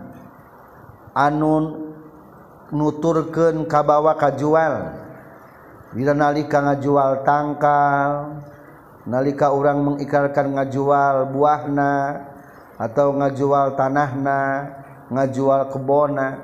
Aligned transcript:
anun 1.18 1.90
nuturkeun 2.70 3.66
kabawa 3.66 4.14
kajual 4.14 5.05
Bila 5.96 6.12
nalika 6.12 6.60
ngajual 6.60 7.24
tangkal 7.24 8.44
nalika 9.08 9.56
orang 9.56 9.80
mengikarkan 9.80 10.52
ngajual 10.60 11.32
buahna 11.32 12.20
atau 12.76 13.16
ngajual 13.16 13.80
tanahna 13.80 14.76
ngajual 15.08 15.72
kebona 15.72 16.36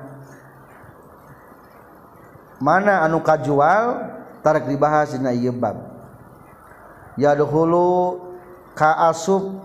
mana 2.64 3.04
anu 3.04 3.20
kajual 3.20 4.08
tarik 4.40 4.72
dibahas 4.72 5.20
dina 5.20 5.36
ieu 5.36 5.52
bab. 5.52 5.84
Yadkhulu 7.20 8.24
ka 8.72 9.12
asub 9.12 9.60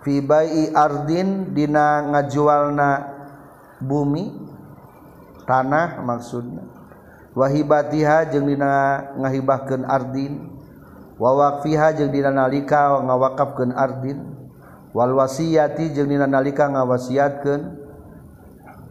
fi 0.00 0.24
bai'i 0.24 0.72
ardin 0.72 1.52
dina 1.52 2.00
ngajualna 2.16 3.12
bumi 3.76 4.32
tanah 5.44 6.00
maksudna. 6.00 6.73
wahibatiha 7.34 8.30
jeung 8.30 8.46
dina 8.46 9.12
ngahibahkeun 9.18 9.84
ardin. 9.84 10.54
Wa 11.18 11.30
waqfiha 11.34 11.94
jeung 11.98 12.10
dina 12.10 12.30
nalika 12.30 13.02
ngawakafkeun 13.02 13.74
ardin. 13.74 14.18
Wal 14.94 15.12
wasiyati 15.14 15.90
jeung 15.94 16.08
dina 16.08 16.26
nalika 16.26 16.70
ngawasiatkeun. 16.70 17.62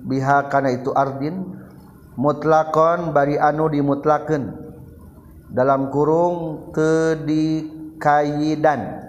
Biha 0.03 0.51
kana 0.51 0.75
itu 0.75 0.91
ardin. 0.91 1.57
Mutlakon 2.19 3.15
bari 3.15 3.39
anu 3.39 3.71
dimutlakeun. 3.71 4.61
Dalam 5.53 5.93
kurung 5.93 6.69
teu 6.73 7.13
dikayidan 7.29 9.05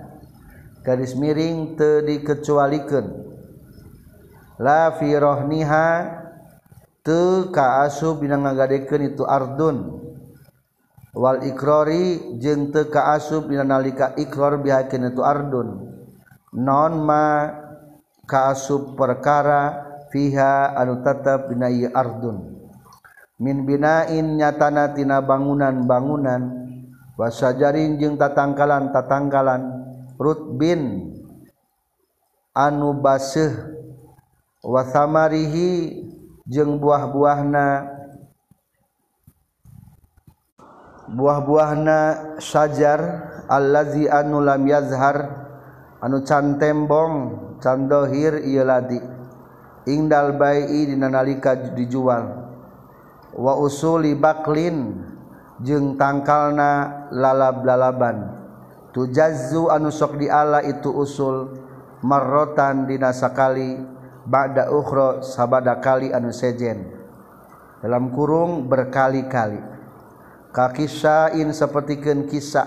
garis 0.85 1.17
miring 1.17 1.81
teu 1.81 2.05
dikecualikeun 2.05 3.09
la 4.61 4.93
fi 5.01 5.17
rohniha 5.17 5.89
kaasub 7.53 8.25
bina 8.25 8.41
ngagadeken 8.41 9.13
itu 9.13 9.29
ardun. 9.29 10.01
Wal 11.15 11.47
ikrori 11.47 12.35
jeng 12.41 12.73
te 12.73 12.89
ka 12.89 13.15
kaasub 13.15 13.47
dina 13.47 13.63
nalika 13.63 14.17
ikror 14.17 14.59
bihakin 14.59 15.13
itu 15.13 15.21
ardun. 15.21 15.85
Non 16.57 16.93
ma 17.05 17.53
kaasub 18.25 18.97
perkara 18.97 19.85
fiha 20.09 20.73
anu 20.75 21.05
tetap 21.05 21.53
dina 21.53 21.69
ardun. 21.93 22.57
Min 23.37 23.69
binain 23.69 24.41
nyatana 24.41 24.97
tina 24.97 25.21
bangunan-bangunan 25.21 26.43
wasajarin 27.21 28.01
jeung 28.01 28.17
tatangkalan-tatangkalan. 28.17 29.85
Rutbin 30.15 31.11
anu 32.55 32.97
baseuh 33.03 33.51
wasamarihi 34.63 36.01
jeung 36.45 36.77
buah-buahna. 36.77 37.93
Buah-buahna 41.05 41.99
sajar 42.41 43.01
allazi 43.45 44.09
anu 44.09 44.41
lam 44.41 44.65
yazhar 44.65 45.45
anu 46.01 46.25
can 46.25 46.57
tembong 46.57 47.15
can 47.61 47.89
dohir 47.89 48.41
ieu 48.41 48.65
ladi. 48.65 49.01
Ingdal 49.85 50.41
bai'i 50.41 50.89
dina 50.89 51.13
nalika 51.13 51.77
dijual. 51.77 52.49
Wa 53.37 53.53
usuli 53.61 54.17
baklin 54.17 55.05
jeung 55.61 56.01
tangkalna 56.01 57.05
lalab-lalaban. 57.13 58.33
Tujazzu 58.97 59.69
anu 59.69 59.93
sok 59.93 60.17
diala 60.17 60.65
itu 60.65 60.89
usul 60.89 61.53
marrotan 62.01 62.89
dina 62.89 63.13
sakali 63.13 63.94
ba'da 64.25 64.73
ukhra 64.73 65.21
sabada 65.21 65.77
kali 65.79 66.11
anu 66.11 66.33
sejen. 66.33 66.89
Dalam 67.85 68.17
kurung 68.17 68.65
berkali-kali. 68.65 69.61
Kakisain 70.55 71.53
sapertikeun 71.53 72.25
kisah 72.31 72.65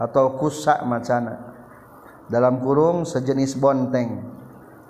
atau 0.00 0.40
kusa 0.40 0.80
macana. 0.88 1.52
Dalam 2.30 2.64
kurung 2.64 3.04
sejenis 3.04 3.58
bonteng. 3.60 4.24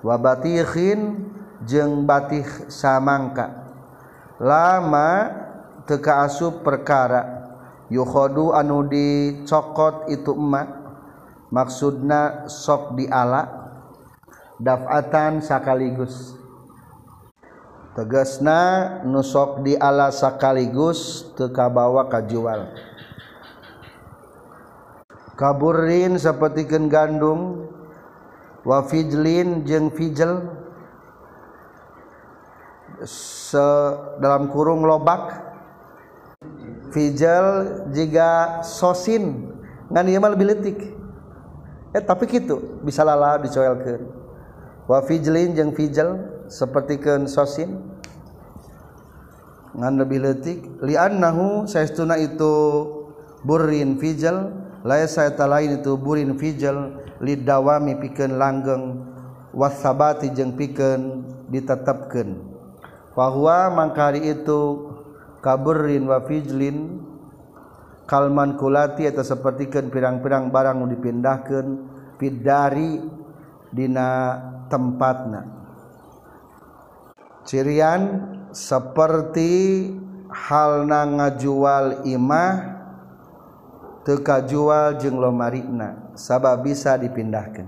Wa 0.07 0.15
batikhin 0.15 1.27
jeung 1.67 2.07
batih 2.07 2.47
samangka. 2.71 3.67
Lama 4.39 5.35
teka 5.83 6.23
asup 6.23 6.63
perkara. 6.63 7.51
Yukhodu 7.91 8.55
anu 8.55 8.87
dicokot 8.87 10.07
itu 10.13 10.31
emak. 10.37 10.69
Maksudna 11.49 12.47
sok 12.47 12.95
diala 12.95 13.58
dafatan 14.59 15.39
sakaligus. 15.41 16.35
Tegasna 17.95 19.03
nusok 19.03 19.67
di 19.67 19.75
ala 19.75 20.15
sakaligus 20.15 21.31
tekabawa 21.35 22.07
kajual. 22.07 22.71
Kaburin 25.39 26.19
sepertikan 26.19 26.91
gandum 26.91 27.71
wafijlin 28.67 29.63
jeng 29.67 29.91
fijel 29.95 30.47
se 33.03 33.67
dalam 34.23 34.51
kurung 34.51 34.87
lobak. 34.87 35.47
Fijel 36.95 37.47
jika 37.91 38.63
sosin 38.63 39.55
ngan 39.91 40.09
ieu 40.09 40.23
mah 40.23 40.33
lebih 40.33 40.49
letik 40.49 40.79
eh 41.93 42.03
tapi 42.03 42.25
gitu 42.31 42.79
bisa 42.87 43.03
lala 43.03 43.43
dicoelkeun. 43.43 44.28
wa 44.89 45.05
fijlin 45.05 45.53
jeung 45.53 45.77
fijl 45.77 46.17
sapertikeun 46.49 47.29
sosin. 47.29 47.77
Ngan 49.79 49.95
lebih 50.01 50.19
leutik 50.25 50.59
li'annahu 50.83 51.69
saestuna 51.69 52.19
itu 52.19 52.51
burin 53.47 54.01
fijl 54.01 54.51
laisa 54.83 55.31
lain 55.45 55.79
itu 55.79 55.95
burin 55.95 56.35
fijl 56.35 56.99
lidawami 57.23 57.95
pikeun 58.01 58.41
langgeng 58.41 59.07
wasabati 59.55 60.33
jeung 60.35 60.57
pikeun 60.57 61.23
ditetepkeun. 61.53 62.43
Bahwa 63.15 63.71
mangkari 63.71 64.35
itu 64.35 64.91
kaburin 65.45 66.11
wa 66.11 66.27
fijlin 66.27 67.07
kalman 68.09 68.57
kulati 68.57 69.07
atau 69.07 69.23
sapertikeun 69.23 69.93
pirang-pirang 69.93 70.51
barang 70.51 70.81
nu 70.81 70.91
dipindahkeun 70.91 71.67
dina 73.69 74.11
tempatna 74.69 75.59
cirian 77.49 78.29
seperti 78.53 79.89
halna 80.29 81.09
ngajual 81.09 82.05
imah 82.05 82.77
teka 84.05 84.45
jual 84.45 85.01
jeung 85.01 85.17
lomarina 85.17 86.13
sabab 86.13 86.65
bisa 86.65 87.01
dipindahkan. 87.01 87.65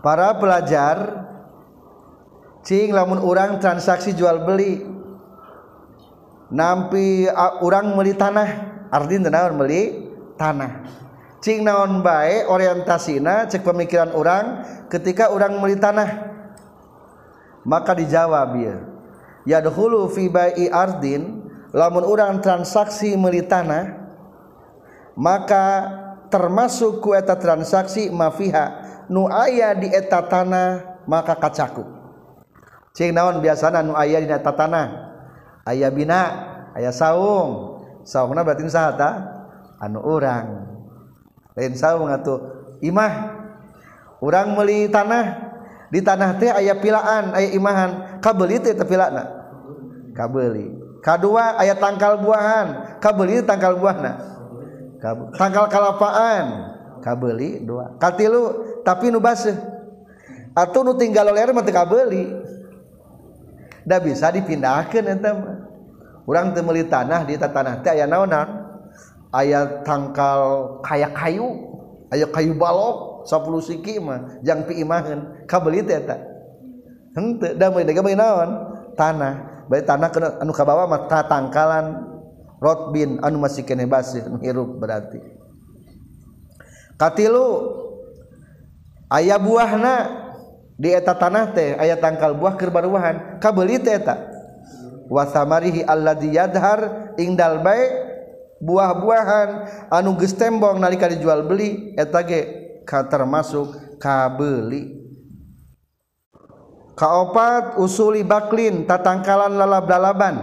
Para 0.00 0.32
pelajar 0.40 1.28
cing 2.64 2.96
lamun 2.96 3.20
orang 3.20 3.60
transaksi 3.60 4.16
jual 4.16 4.44
beli 4.48 4.86
nampi 6.48 7.26
orang 7.60 7.92
beli 7.98 8.14
tanah 8.14 8.48
artinya 8.88 9.28
naon 9.28 9.58
beli 9.58 10.08
tanah 10.38 10.86
cing 11.46 11.62
naon 11.62 12.02
bae 12.02 12.42
orientasina 12.42 13.46
cek 13.46 13.62
pemikiran 13.62 14.10
orang 14.18 14.66
ketika 14.90 15.30
orang 15.30 15.62
beli 15.62 15.78
tanah? 15.78 16.34
Maka 17.62 17.94
dijawab 17.94 18.50
ya 18.58 18.76
yadkhulu 19.46 20.10
fi 20.10 20.26
bai'i 20.26 20.66
ardin 20.66 21.46
lamun 21.70 22.02
orang 22.02 22.42
transaksi 22.42 23.14
beli 23.14 23.46
tanah 23.46 23.94
maka 25.14 25.86
termasuk 26.34 26.98
ku 26.98 27.14
eta 27.14 27.38
transaksi 27.38 28.10
mafiha 28.10 28.82
nu 29.06 29.30
aya 29.30 29.70
di 29.78 29.86
eta 29.86 30.26
tanah 30.26 30.98
maka 31.06 31.38
kacaku. 31.38 31.86
Cing 32.90 33.14
naon 33.14 33.38
biasana 33.38 33.86
nu 33.86 33.94
aya 33.94 34.18
di 34.18 34.26
eta 34.26 34.50
tanah? 34.50 35.14
Aya 35.62 35.94
bina 35.94 36.22
aya 36.74 36.90
saung. 36.90 37.78
Saungna 38.02 38.42
berarti 38.42 38.66
sahata 38.66 39.10
anu 39.82 39.98
orang 39.98 40.75
lain 41.56 41.72
saw 41.72 41.96
ngatu 41.96 42.34
imah. 42.84 43.12
Orang 44.20 44.52
meli 44.52 44.92
tanah. 44.92 45.48
Di 45.88 46.04
tanah 46.04 46.36
teh 46.36 46.52
ayah 46.52 46.76
pilaan 46.76 47.32
ayah 47.32 47.50
imahan. 47.56 47.90
Kabeli 48.20 48.60
teh 48.60 48.76
tepilana. 48.76 49.24
Kabeli. 50.12 50.76
Kedua 51.00 51.56
ayah 51.64 51.80
tangkal 51.80 52.20
buahan. 52.20 53.00
Kabeli 53.00 53.40
tangkal 53.40 53.80
buahna. 53.80 54.12
Kab 55.00 55.32
tangkal 55.40 55.66
kalapaan. 55.72 56.76
Kabeli 57.00 57.64
dua. 57.64 57.96
Katilu 57.96 58.80
tapi 58.84 59.08
nu 59.08 59.16
baseuh. 59.16 59.56
Atau 60.52 60.84
nu 60.84 60.92
tinggal 60.96 61.32
oleh 61.32 61.48
mah 61.56 61.64
kabeli. 61.64 62.36
Da 63.86 63.96
bisa 64.02 64.28
dipindahkan 64.28 65.04
eta 65.08 65.30
mah. 65.32 65.56
Urang 66.26 66.52
teu 66.52 66.66
meuli 66.66 66.82
tanah 66.84 67.22
di 67.22 67.38
tanah 67.38 67.86
teh 67.86 67.94
aya 67.94 68.04
naonan 68.04 68.65
aya 69.36 69.84
tangkal 69.84 70.40
kayak 70.80 71.12
kayu. 71.12 71.76
Aya 72.08 72.24
kayu 72.32 72.56
balok 72.56 73.28
10 73.28 73.68
siki 73.68 74.00
mah 74.00 74.40
yang 74.40 74.64
piimahan 74.64 75.44
kabeli 75.44 75.84
teh 75.84 76.00
eta. 76.00 76.16
Henteu 77.12 77.52
da 77.58 77.68
meuli 77.68 77.92
ge 77.92 78.00
naon? 78.16 78.50
Tanah. 78.96 79.34
Bae 79.66 79.82
tanah 79.82 80.08
kena 80.14 80.28
anu 80.38 80.54
kabawa 80.54 80.86
mah 80.86 81.10
ta 81.10 81.26
tangkalan 81.26 82.06
rotbin 82.62 83.18
anu 83.20 83.42
masih 83.42 83.66
kene 83.66 83.84
basih 83.84 84.22
hirup 84.40 84.78
berarti. 84.78 85.18
Katilu 86.96 87.74
aya 89.10 89.36
buahna 89.36 90.24
di 90.78 90.94
eta 90.94 91.18
tanah 91.18 91.50
teh 91.50 91.74
aya 91.76 91.98
tangkal 91.98 92.38
buah 92.38 92.54
keur 92.54 92.70
baruahan. 92.70 93.42
Kabeli 93.42 93.82
teh 93.82 93.98
eta. 93.98 94.16
Wasamarihi 95.10 95.82
alladzi 95.86 96.34
yadhar 96.34 97.14
ingdal 97.18 97.62
bai' 97.62 98.05
buah-buahan 98.62 99.48
anu 99.92 100.16
geus 100.16 100.32
tembong 100.32 100.80
nalika 100.80 101.08
dijual 101.10 101.44
beli 101.44 101.92
eta 101.96 102.24
ge 102.24 102.40
ka 102.88 103.04
termasuk 103.08 103.98
kabeli 104.00 104.96
kaopat 106.96 107.76
usuli 107.76 108.24
baklin 108.24 108.88
tatangkalan 108.88 109.52
lalab 109.52 109.84
lalaban 109.84 110.36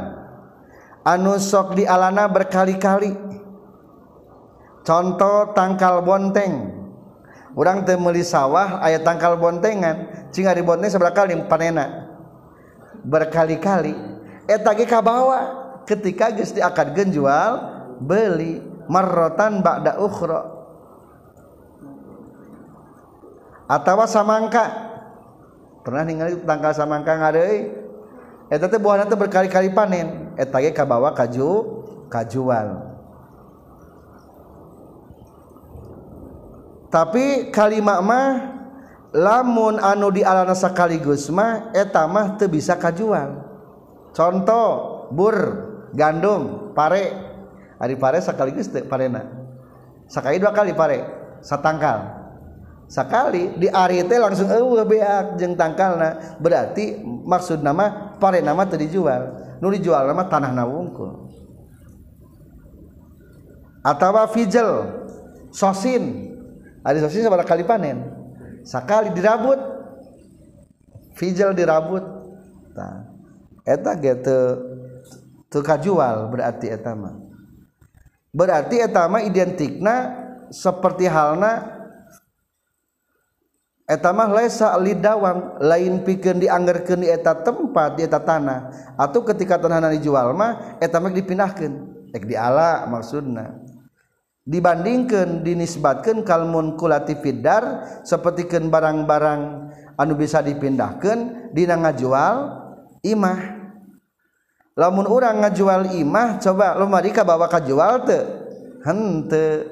anu 1.03 1.35
sok 1.35 1.75
di 1.75 1.83
alana 1.83 2.31
berkali-kali. 2.31 3.35
Contoh 4.83 5.55
tangkal 5.55 6.03
bonteng 6.03 6.83
orang 7.55 7.87
temeli 7.87 8.19
sawah 8.19 8.83
ayat 8.83 9.07
tangkal 9.07 9.39
bontengan 9.39 10.27
cing 10.35 10.43
di 10.43 10.59
bonteng 10.59 10.91
seberapa 10.91 11.23
kali 11.23 11.39
panena 11.47 12.11
berkali-kali 13.07 13.95
eta 14.43 14.75
ge 14.75 14.83
kabawa 14.83 15.63
ketika 15.87 16.35
geus 16.35 16.51
diakad 16.51 16.91
genjual 16.91 17.72
beli 18.03 18.59
marrotan 18.91 19.63
ba'da 19.63 19.95
ukhra. 19.99 20.41
Atawa 23.71 24.03
samangka. 24.05 24.91
Pernah 25.83 26.03
ningali 26.03 26.39
tangkal 26.43 26.75
samangka 26.75 27.15
ngadeuy? 27.15 27.71
Eta 28.51 28.67
teh 28.67 28.79
buahna 28.79 29.07
teh 29.07 29.17
berkali-kali 29.17 29.71
panen. 29.71 30.35
Eta 30.35 30.59
ge 30.59 30.75
kabawa 30.75 31.15
kaju 31.15 31.83
kajual. 32.11 32.93
Tapi 36.93 37.49
kalimat 37.49 38.05
mah 38.05 38.29
lamun 39.09 39.81
anu 39.81 40.13
di 40.13 40.21
alana 40.21 40.53
sakaligus 40.53 41.33
mah 41.33 41.73
eta 41.73 42.05
mah 42.05 42.37
teu 42.37 42.45
bisa 42.45 42.77
kajual. 42.77 43.41
Contoh 44.13 44.69
bur 45.09 45.35
gandum 45.97 46.69
pare 46.77 47.32
ari 47.79 47.95
pare 47.95 48.19
sakaligus 48.21 48.69
teu 48.69 48.85
parena. 48.85 49.23
Sakali 50.09 50.37
dua 50.37 50.51
kali 50.51 50.73
pare 50.75 51.05
satangkal. 51.41 52.21
Sekali 52.89 53.57
di 53.57 53.71
ari 53.71 54.03
teh 54.05 54.19
langsung 54.19 54.51
eueuh 54.51 54.85
beak 54.85 55.39
jeung 55.41 55.57
tangkalna. 55.57 56.37
Berarti 56.37 57.01
maksud 57.03 57.63
nama 57.65 58.15
pare 58.19 58.43
nama 58.43 58.67
teu 58.67 58.77
dijual. 58.77 59.55
Nu 59.63 59.71
dijual 59.71 60.05
nama 60.05 60.27
tanah 60.27 60.67
wungkul 60.67 61.23
atawa 63.83 64.25
fijel 64.31 65.03
sosin. 65.51 66.31
Ada 66.83 67.07
sosin 67.07 67.27
sabaraha 67.27 67.47
kali 67.47 67.63
panen. 67.67 67.99
Sakali 68.63 69.11
dirabut. 69.11 69.59
Fijel 71.15 71.55
dirabut. 71.55 72.03
Tah. 72.73 73.07
Eta 73.63 73.95
ge 73.95 74.19
teu 75.47 75.61
kajual 75.61 76.27
berarti 76.27 76.67
eta 76.67 76.91
mah 76.97 77.22
berarti 78.33 78.81
etama 78.81 79.21
identikna 79.21 80.25
seperti 80.49 81.05
halna 81.05 81.73
etamah 83.87 84.31
lesa 84.31 84.73
lidawang 84.79 85.59
lain 85.59 86.01
pikeun 86.01 86.41
dianggerkeun 86.41 87.03
di 87.03 87.09
eta 87.11 87.35
tempat 87.45 87.99
di 87.99 88.07
eta 88.07 88.19
tanah. 88.19 88.93
Atau 88.97 89.21
ketika 89.27 89.59
tanah 89.59 89.93
dijual 89.93 90.33
mah 90.33 90.79
eta 90.81 90.97
mah 90.97 91.13
dipindahkeun 91.13 91.73
ek 92.15 92.23
diala 92.25 92.89
maksudna. 92.89 93.59
Dibandingkan 94.43 95.39
dinisbatkan 95.39 96.27
kalmun 96.27 96.75
kulatifidar 96.75 97.87
sepertikan 98.03 98.67
barang-barang 98.67 99.71
anu 99.95 100.13
bisa 100.19 100.43
dipindahkan 100.43 101.51
dina 101.55 101.79
ngajual 101.79 102.35
imah. 103.07 103.62
lamun 104.73 105.05
orang 105.05 105.41
ngajual 105.45 105.93
imah 105.93 106.41
coba 106.41 106.77
lomari 106.77 107.13
ka 107.13 107.25
bawa 107.25 107.49
kajual 107.49 108.05
teu. 108.05 108.21
Henteu. 108.83 109.69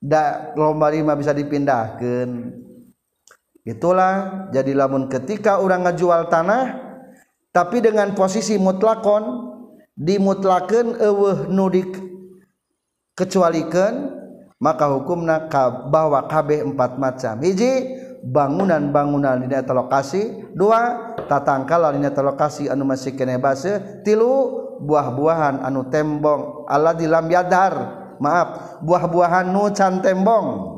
Da 0.00 0.56
lomari 0.56 1.04
mah 1.04 1.12
bisa 1.12 1.36
dipindahkan 1.36 2.56
itulah 3.68 4.48
jadi 4.48 4.72
lamun 4.72 5.12
ketika 5.12 5.60
orang 5.60 5.84
ngajual 5.84 6.32
tanah 6.32 6.80
tapi 7.52 7.84
dengan 7.84 8.16
posisi 8.16 8.56
mutlakon 8.56 9.52
dimutlakan 10.00 10.96
eueuh 10.96 11.52
nudik 11.52 12.00
kecualikan 13.12 14.16
maka 14.56 14.88
hukumna 14.88 15.52
ka 15.52 15.88
bawa 15.88 16.24
kabeh 16.28 16.64
empat 16.64 16.96
macam. 16.96 17.36
Hiji 17.40 17.99
bangunan-bangunan 18.20 19.40
dinata 19.40 19.72
lokasi. 19.72 20.52
Dua 20.52 21.14
tatangkala 21.24 21.96
dinata 21.96 22.20
lokasi 22.20 22.68
anu 22.68 22.84
masih 22.84 23.16
kene 23.16 23.40
base 23.40 24.04
tilu 24.04 24.60
buah-buahan 24.84 25.64
anu 25.64 25.88
tembong. 25.88 26.68
Allah 26.68 26.92
di 26.96 27.08
lam 27.08 27.26
yadar 27.28 27.74
maaf 28.20 28.80
buah-buahan 28.84 29.48
nu 29.48 29.72
can 29.72 30.04
tembong. 30.04 30.76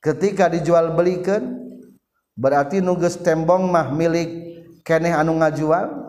Ketika 0.00 0.52
dijual 0.52 0.92
belikan 0.92 1.64
berarti 2.36 2.84
nuges 2.84 3.16
tembong 3.20 3.72
mah 3.72 3.88
milik 3.92 4.28
keneh 4.84 5.12
anu 5.12 5.40
ngajual. 5.40 6.04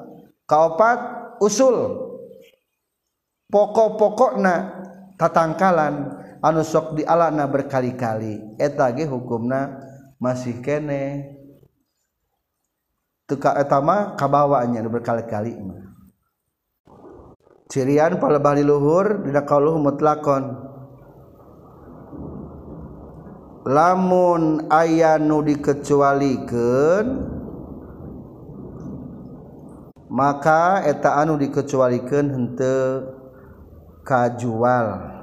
Kaopat 0.46 1.00
usul. 1.42 2.06
Pokok-pokokna 3.50 4.56
tatangkalan. 5.18 6.25
anu 6.44 6.62
sok 6.64 7.00
di 7.00 7.04
alana 7.08 7.48
berkali-kali 7.48 8.58
etage 8.60 9.08
hukumna 9.08 9.80
masih 10.20 10.60
kene. 10.64 11.36
Teka 13.26 13.58
etama 13.58 14.14
kabawaannya 14.14 14.86
berkali-kali 14.86 15.58
mah. 15.58 15.82
Cirian 17.66 18.22
pada 18.22 18.38
bali 18.38 18.62
luhur 18.62 19.26
dina 19.26 19.42
qauluh 19.42 19.82
mutlakon. 19.82 20.62
Lamun 23.66 24.70
aya 24.70 25.18
nu 25.18 25.42
dikecualikeun 25.42 27.34
maka 30.06 30.86
eta 30.86 31.18
anu 31.18 31.34
dikecualikeun 31.42 32.30
henteu 32.30 33.10
kajual. 34.06 35.15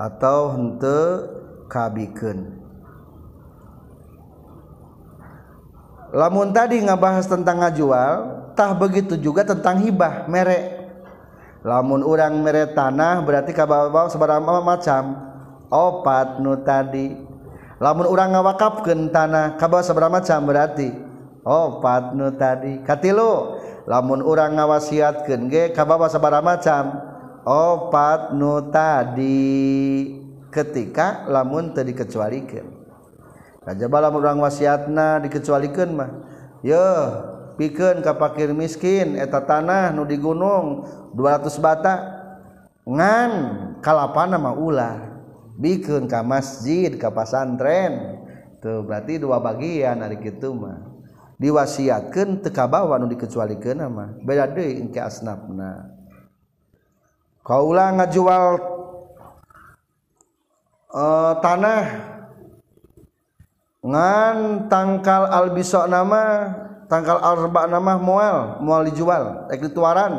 atau 0.00 0.56
hente 0.56 1.00
kabikeun. 1.68 2.56
Lamun 6.16 6.56
tadi 6.56 6.80
ngabahas 6.80 7.28
tentang 7.28 7.60
ngajualtah 7.60 8.72
begitu 8.80 9.14
juga 9.20 9.46
tentang 9.46 9.78
hibah 9.78 10.26
merek 10.26 10.80
lamun 11.60 12.00
urang 12.00 12.40
merek 12.40 12.72
tanah 12.72 13.20
berarti 13.20 13.52
kabar-bawa 13.52 14.08
sebarang 14.08 14.42
macam. 14.64 15.02
Opat 15.70 16.42
nu 16.42 16.58
tadi. 16.66 17.14
Lamun 17.78 18.10
urang 18.10 18.34
ngawakafkeun 18.34 19.14
tanah 19.14 19.54
kabar 19.54 19.86
sebarang 19.86 20.18
macam 20.18 20.38
berarti. 20.50 20.90
Opat 21.46 22.18
nu 22.18 22.34
tadi. 22.34 22.82
Katilu 22.82 23.60
lamun 23.86 24.18
urang 24.24 24.58
ngawasiatkeun 24.58 25.46
ge 25.46 25.70
kabawa 25.70 26.10
sebarang 26.10 26.42
macam. 26.42 27.09
opat 27.44 28.36
nu 28.36 28.68
tadi 28.68 29.40
ketika 30.50 31.24
lamun 31.30 31.72
teu 31.72 31.86
dikecualikeun. 31.86 32.66
Kajaba 33.64 34.08
lamun 34.08 34.20
urang 34.24 34.40
wasiatna 34.40 35.20
dikecualikeun 35.22 35.90
mah 35.92 36.10
yo 36.64 36.80
pikeun 37.60 38.00
ka 38.00 38.16
fakir 38.16 38.56
miskin 38.56 39.20
eta 39.20 39.44
tanah 39.44 39.92
nu 39.92 40.08
di 40.08 40.16
gunung 40.16 40.88
200 41.12 41.60
bata 41.60 41.94
ngan 42.88 43.30
kalapana 43.84 44.40
mah 44.40 44.56
ulah 44.56 44.96
bikeun 45.60 46.08
ka 46.08 46.24
masjid 46.24 46.96
ka 46.96 47.12
pasantren 47.12 48.24
tuh 48.64 48.80
berarti 48.80 49.20
dua 49.20 49.44
bagian 49.44 50.00
ari 50.00 50.16
kitu 50.24 50.56
mah 50.56 50.88
diwasiatkeun 51.36 52.40
teu 52.40 52.52
kabawa 52.52 52.96
nu 52.96 53.12
dikecualikeun 53.12 53.84
mah 53.92 54.08
beda 54.24 54.48
deui 54.48 54.80
engke 54.80 55.00
asnapna 55.00 55.99
kaula 57.50 57.98
ngajual 57.98 58.62
uh, 60.94 61.34
tanah. 61.42 61.84
Ngan 63.80 64.68
tangkal 64.68 65.24
albisok 65.26 65.88
nama 65.88 66.52
tangkal 66.86 67.16
arba 67.16 67.64
nama 67.66 67.96
mual 67.98 68.60
mual 68.62 68.86
dijual 68.86 69.50
ek 69.50 69.66
dituaran. 69.66 70.14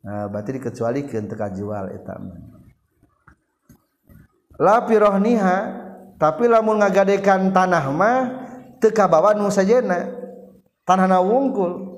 Nah 0.00 0.30
berarti 0.30 0.56
dikecualikan 0.56 1.26
teka 1.28 1.52
jual 1.52 1.90
etaman 1.90 2.52
la 4.62 4.86
pirohniha 4.86 5.58
tapi 6.22 6.46
lamun 6.46 6.78
ngagadekan 6.78 7.50
tanah 7.50 7.84
mah 7.90 8.18
teka 8.78 9.10
bawa 9.10 9.34
nu 9.34 9.50
sajena 9.50 10.06
tanah 10.86 11.10
na 11.10 11.18
wungkul. 11.18 11.91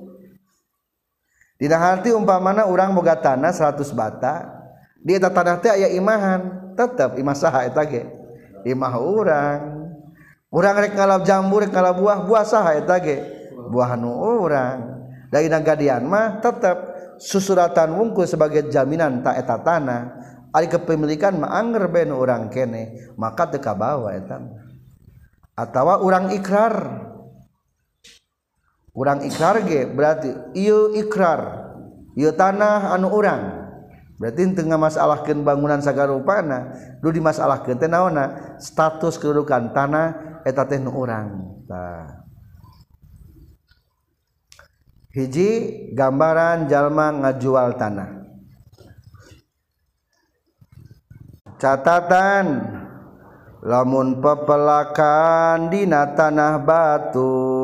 Dina 1.55 1.79
harti 1.79 2.11
umpamana 2.11 2.67
urang 2.67 2.91
boga 2.91 3.15
tanah 3.15 3.55
100 3.55 3.95
bata, 3.95 4.43
di 4.99 5.15
eta 5.15 5.31
tanah 5.31 5.55
teh 5.63 5.71
aya 5.71 5.87
imahan, 5.95 6.75
tetep 6.75 7.15
imah 7.15 7.37
saha 7.37 7.63
eta 7.63 7.87
ge? 7.87 8.03
Imah 8.67 8.95
urang. 8.99 9.61
Urang 10.51 10.75
rek 10.75 10.99
ngalap 10.99 11.23
jambu, 11.23 11.63
rek 11.63 11.71
ngalap 11.71 11.95
buah, 11.95 12.19
buah 12.27 12.43
saha 12.43 12.75
eta 12.75 12.99
ge? 12.99 13.23
Buah 13.71 13.95
nu 13.95 14.11
urang. 14.11 15.07
Da 15.31 15.39
dina 15.39 15.63
gadian 15.63 16.03
mah 16.03 16.43
tetep 16.43 16.75
susuratan 17.23 17.95
wungkul 17.95 18.27
sebagai 18.27 18.67
jaminan 18.67 19.23
ta 19.23 19.39
eta 19.39 19.55
tanah. 19.55 20.27
Ari 20.51 20.67
kepemilikan 20.71 21.39
mah 21.39 21.55
anger 21.55 21.87
ben 21.87 22.11
urang 22.11 22.51
kene, 22.51 23.15
maka 23.15 23.47
teka 23.47 23.71
bawa 23.75 24.11
eta. 24.11 24.43
Atawa 25.55 26.03
urang 26.03 26.35
ikrar 26.35 26.75
kurang 28.95 29.27
ikrar 29.27 29.59
ge 29.67 29.83
berarti 29.91 30.31
ieu 30.55 30.95
ikrar. 30.95 31.67
Ieu 32.15 32.31
tanah 32.31 32.95
anu 32.95 33.11
urang. 33.11 33.67
Berarti 34.15 34.47
tengah 34.55 34.79
masalahkan 34.79 35.43
bangunan 35.43 35.83
sagarupana 35.83 36.71
lu 37.03 37.11
dimasalahkan 37.11 37.75
teh 37.75 37.91
naona 37.91 38.55
status 38.63 39.19
kedudukan 39.19 39.75
tanah 39.75 40.39
eta 40.47 40.63
teh 40.63 40.79
nu 40.79 40.95
urang. 40.95 41.59
Tah. 41.67 42.23
Hiji 45.11 45.51
gambaran 45.91 46.71
jalma 46.71 47.11
ngajual 47.11 47.75
tanah. 47.75 48.09
Catatan. 51.59 52.47
Lamun 53.65 54.21
pepelakan 54.21 55.73
dina 55.73 56.13
tanah 56.13 56.61
batu. 56.61 57.54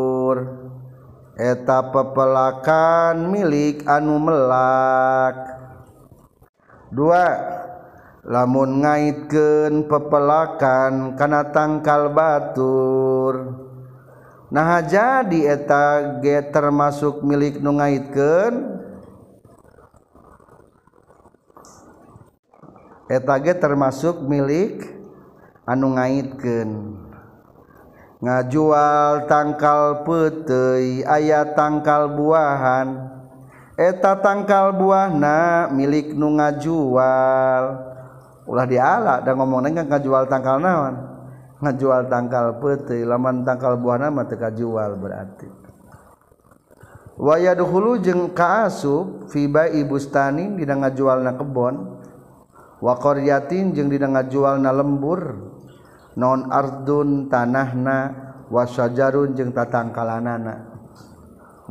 eta 1.41 1.89
pepelakan 1.89 3.33
milik 3.33 3.81
anu 3.89 4.21
melak. 4.21 5.57
Dua 6.93 7.25
lamun 8.21 8.86
ngaitkeun 8.86 9.89
pepelakan 9.89 11.17
kana 11.17 11.50
tangkal 11.50 12.13
batur. 12.13 13.57
Nah 14.53 14.83
jadi 14.86 15.57
eta 15.57 16.19
ge 16.21 16.45
termasuk 16.53 17.25
milik 17.25 17.57
nu 17.57 17.74
ngaitkeun? 17.81 18.77
Eta 23.10 23.33
ge 23.41 23.57
termasuk 23.57 24.21
milik 24.29 24.86
anu 25.65 25.98
ngaitken 25.98 26.69
ngajual 28.21 29.25
tangkal 29.25 30.05
putih 30.05 31.01
ayat 31.09 31.57
tangkal 31.57 32.13
buahan. 32.13 33.17
Eta 33.81 34.13
tangkal 34.21 34.77
buahna 34.77 35.73
milik 35.73 36.13
nu 36.13 36.37
ngajual. 36.37 37.63
Ulah 38.45 38.65
diala 38.69 39.25
dan 39.25 39.41
ngomong 39.41 39.65
nengah 39.65 39.89
ngajual 39.89 40.29
tangkal 40.29 40.61
naon? 40.61 40.95
Ngajual 41.65 42.05
tangkal 42.05 42.61
putih 42.61 43.01
laman 43.09 43.41
tangkal 43.41 43.81
buahna 43.81 44.13
mah 44.13 44.29
teu 44.29 44.37
kajual 44.37 45.01
berarti. 45.01 45.49
Waya 47.21 47.53
jeng 47.53 48.01
jeung 48.01 48.23
kaasub 48.33 49.29
fi 49.29 49.45
bai 49.45 49.81
bustani 49.85 50.57
dina 50.57 50.77
ngajualna 50.77 51.37
kebon. 51.37 51.75
Wa 52.81 52.97
qaryatin 52.97 53.73
jeung 53.73 53.89
dina 53.89 54.09
ngajualna 54.09 54.69
lembur. 54.73 55.21
non 56.17 56.51
ardun 56.51 57.31
tanahna 57.31 58.11
wasajarun 58.51 59.35
jeung 59.35 59.51
tatangkalanana. 59.55 60.71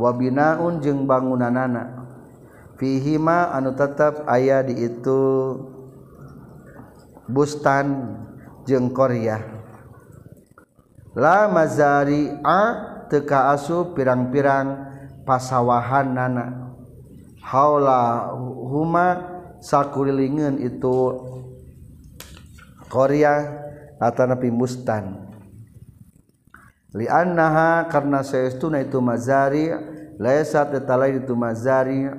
Wabinaun 0.00 0.80
jeung 0.80 1.04
bangunanana. 1.04 2.00
Fihima 2.80 3.52
anu 3.52 3.76
tetap 3.76 4.25
aya 4.25 4.64
di 4.64 4.88
itu 4.88 5.52
bustan 7.30 8.16
jeung 8.66 8.90
korea 8.90 9.38
la 11.14 11.47
mazari 11.47 12.30
a 12.42 12.61
teka 13.06 13.54
asu 13.54 13.94
pirang-pirang 13.94 14.90
pasawahan 15.23 16.11
nana 16.11 16.47
haula 17.42 18.35
huma 18.70 19.09
sakurilingeun 19.62 20.59
itu 20.59 20.99
korea 22.90 23.70
atanapi 24.00 24.49
mustan 24.49 25.30
liannaha 26.97 27.87
karena 27.87 28.25
saestuna 28.25 28.83
itu 28.83 28.99
mazari 28.99 29.71
laisat 30.19 30.73
lain 30.75 31.23
itu 31.23 31.35
mazari 31.38 32.11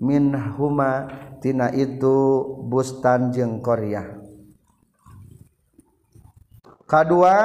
min 0.00 0.32
huma 0.56 1.10
tina 1.44 1.68
itu 1.72 2.44
bustan 2.68 3.32
jeung 3.32 3.60
koryah. 3.60 4.20
Kedua 6.88 7.36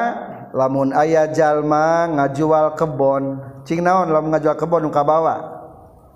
lamun 0.55 0.89
ayah 0.95 1.29
jalma 1.29 2.09
ngajual 2.09 2.73
kebon. 2.73 3.37
Cing 3.67 3.85
naon 3.85 4.09
lamun 4.09 4.33
ngajual 4.33 4.57
kebon 4.57 4.87
nu 4.87 4.91
kabawa? 4.91 5.37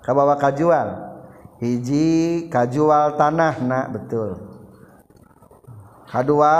Kabawa 0.02 0.34
kajual. 0.34 1.12
Hiji 1.60 2.48
kajual 2.48 3.14
tanah 3.20 3.54
na 3.62 3.86
betul. 3.86 4.34
Kedua 6.10 6.56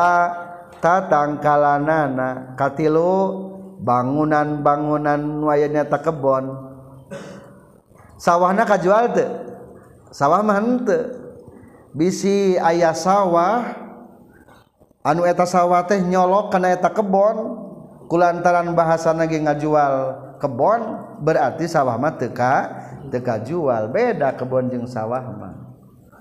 tatangkalanana 0.80 2.56
katilu 2.56 3.48
bangunan-bangunan 3.80 5.20
wayanya 5.44 5.88
tak 5.88 6.08
kebon. 6.08 6.52
Sawahna 8.20 8.68
kajual 8.68 9.16
teu? 9.16 9.28
Sawah 10.12 10.42
mah 10.42 10.58
henteu 10.58 11.16
bisi 11.94 12.58
ayah 12.58 12.92
sawah 12.92 13.78
anu 15.06 15.22
eta 15.22 15.46
sawah 15.46 15.86
teh 15.86 16.02
nyolok 16.02 16.50
kana 16.50 16.74
eta 16.74 16.90
kebon 16.90 17.56
kulantaran 18.10 18.74
bahasana 18.74 19.24
ge 19.30 19.38
ngajual 19.38 19.94
kebon 20.42 20.80
berarti 21.22 21.70
sawah 21.70 21.94
mah 21.94 22.18
teu 22.18 22.34
ka 22.34 22.54
teu 23.08 23.22
beda 23.88 24.34
kebon 24.34 24.68
jeung 24.68 24.84
sawah 24.90 25.22
mah. 25.30 25.54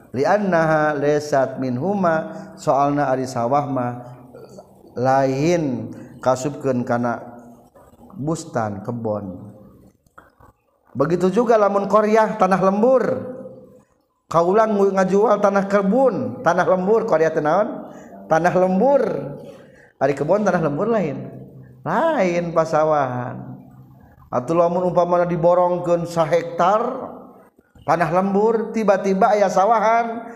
Li'annaha 0.10 0.98
lesat 0.98 1.62
min 1.62 1.78
huma 1.78 2.34
soalna 2.58 3.14
ari 3.14 3.30
sawah 3.30 3.66
mah 3.70 4.19
lain 4.98 5.94
kasubkeun 6.24 6.82
kana 6.86 7.22
bustan 8.20 8.84
kebon. 8.84 9.54
Begitu 10.94 11.30
juga 11.32 11.56
lamun 11.56 11.86
Korea 11.88 12.36
tanah 12.36 12.60
lembur. 12.60 13.04
Kaulang 14.30 14.78
ngajual 14.78 15.42
tanah 15.42 15.66
kebun 15.66 16.46
tanah 16.46 16.62
lembur 16.62 17.10
korea 17.10 17.34
tenaon 17.34 17.90
tanah 18.30 18.54
lembur. 18.54 19.02
Hari 19.98 20.14
kebun 20.14 20.46
tanah 20.46 20.62
lembur 20.62 20.86
lain. 20.86 21.34
Lain 21.82 22.54
pasawahan. 22.54 23.58
Atau 24.30 24.54
lamun 24.54 24.94
umpama 24.94 25.26
diborongkeun 25.26 26.06
sahektar 26.06 27.10
tanah 27.90 28.10
lembur 28.14 28.70
tiba-tiba 28.70 29.34
aya 29.34 29.50
sawahan 29.50 30.30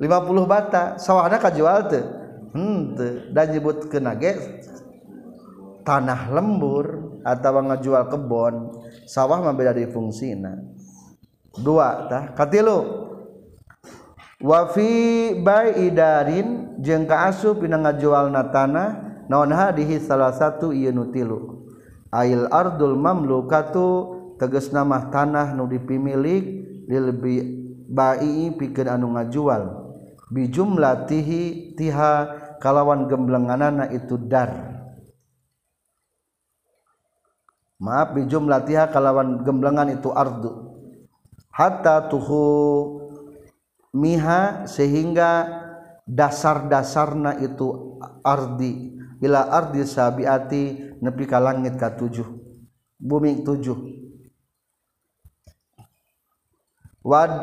50 0.00 0.08
bata. 0.48 0.96
Sawahna 0.96 1.36
kajual 1.36 1.92
teu 1.92 2.21
Hmm, 2.52 2.92
henteu 2.92 3.32
dan 3.32 3.46
nyebutkeun 3.48 4.08
ke 4.20 4.32
tanah 5.88 6.30
lembur 6.30 7.16
atau 7.24 7.64
ngajual 7.64 8.12
kebon 8.12 8.54
sawah 9.08 9.40
mah 9.40 9.56
beda 9.56 9.72
di 9.72 9.88
fungsina. 9.88 10.60
Dua 11.56 12.08
tah 12.12 12.36
katilu. 12.36 13.08
Wafi 14.42 15.32
bai 15.38 15.86
idarin 15.86 16.76
jeung 16.82 17.06
kaasup 17.06 17.62
dina 17.62 17.78
ngajualna 17.78 18.50
tanah 18.50 18.88
naon 19.30 19.54
hadihi 19.54 20.02
salah 20.02 20.34
satu 20.34 20.74
ieu 20.74 20.90
nu 20.90 21.08
tilu. 21.08 21.64
Ail 22.12 22.50
ardul 22.52 22.98
mamlukatu 22.98 23.88
teges 24.36 24.74
nama 24.74 25.08
tanah 25.08 25.56
nu 25.56 25.70
dipimilik 25.70 26.44
lil 26.84 27.06
bai 27.88 28.52
pikir 28.60 28.90
anu 28.90 29.14
ngajual. 29.16 29.82
Bijumlatihi 30.32 31.76
tiha 31.76 32.41
kalawan 32.62 33.10
gemblengan 33.10 33.58
anak 33.58 33.90
itu 33.90 34.14
dar. 34.14 34.70
Maaf 37.82 38.14
bijumlah 38.14 38.62
tiha 38.62 38.86
kalawan 38.94 39.42
gemblengan 39.42 39.90
itu 39.90 40.14
ardu. 40.14 40.70
Hatta 41.50 42.06
tuhu 42.06 42.46
miha 43.90 44.70
sehingga 44.70 45.50
dasar-dasarna 46.06 47.42
itu 47.42 47.98
ardi. 48.22 48.94
Ila 49.18 49.50
ardi 49.50 49.82
sabiati 49.82 50.94
nepi 51.02 51.26
ka 51.26 51.42
langit 51.42 51.74
ka 51.74 51.98
tujuh. 51.98 52.30
Bumi 53.02 53.42
tujuh. 53.42 53.98
Wad 57.02 57.34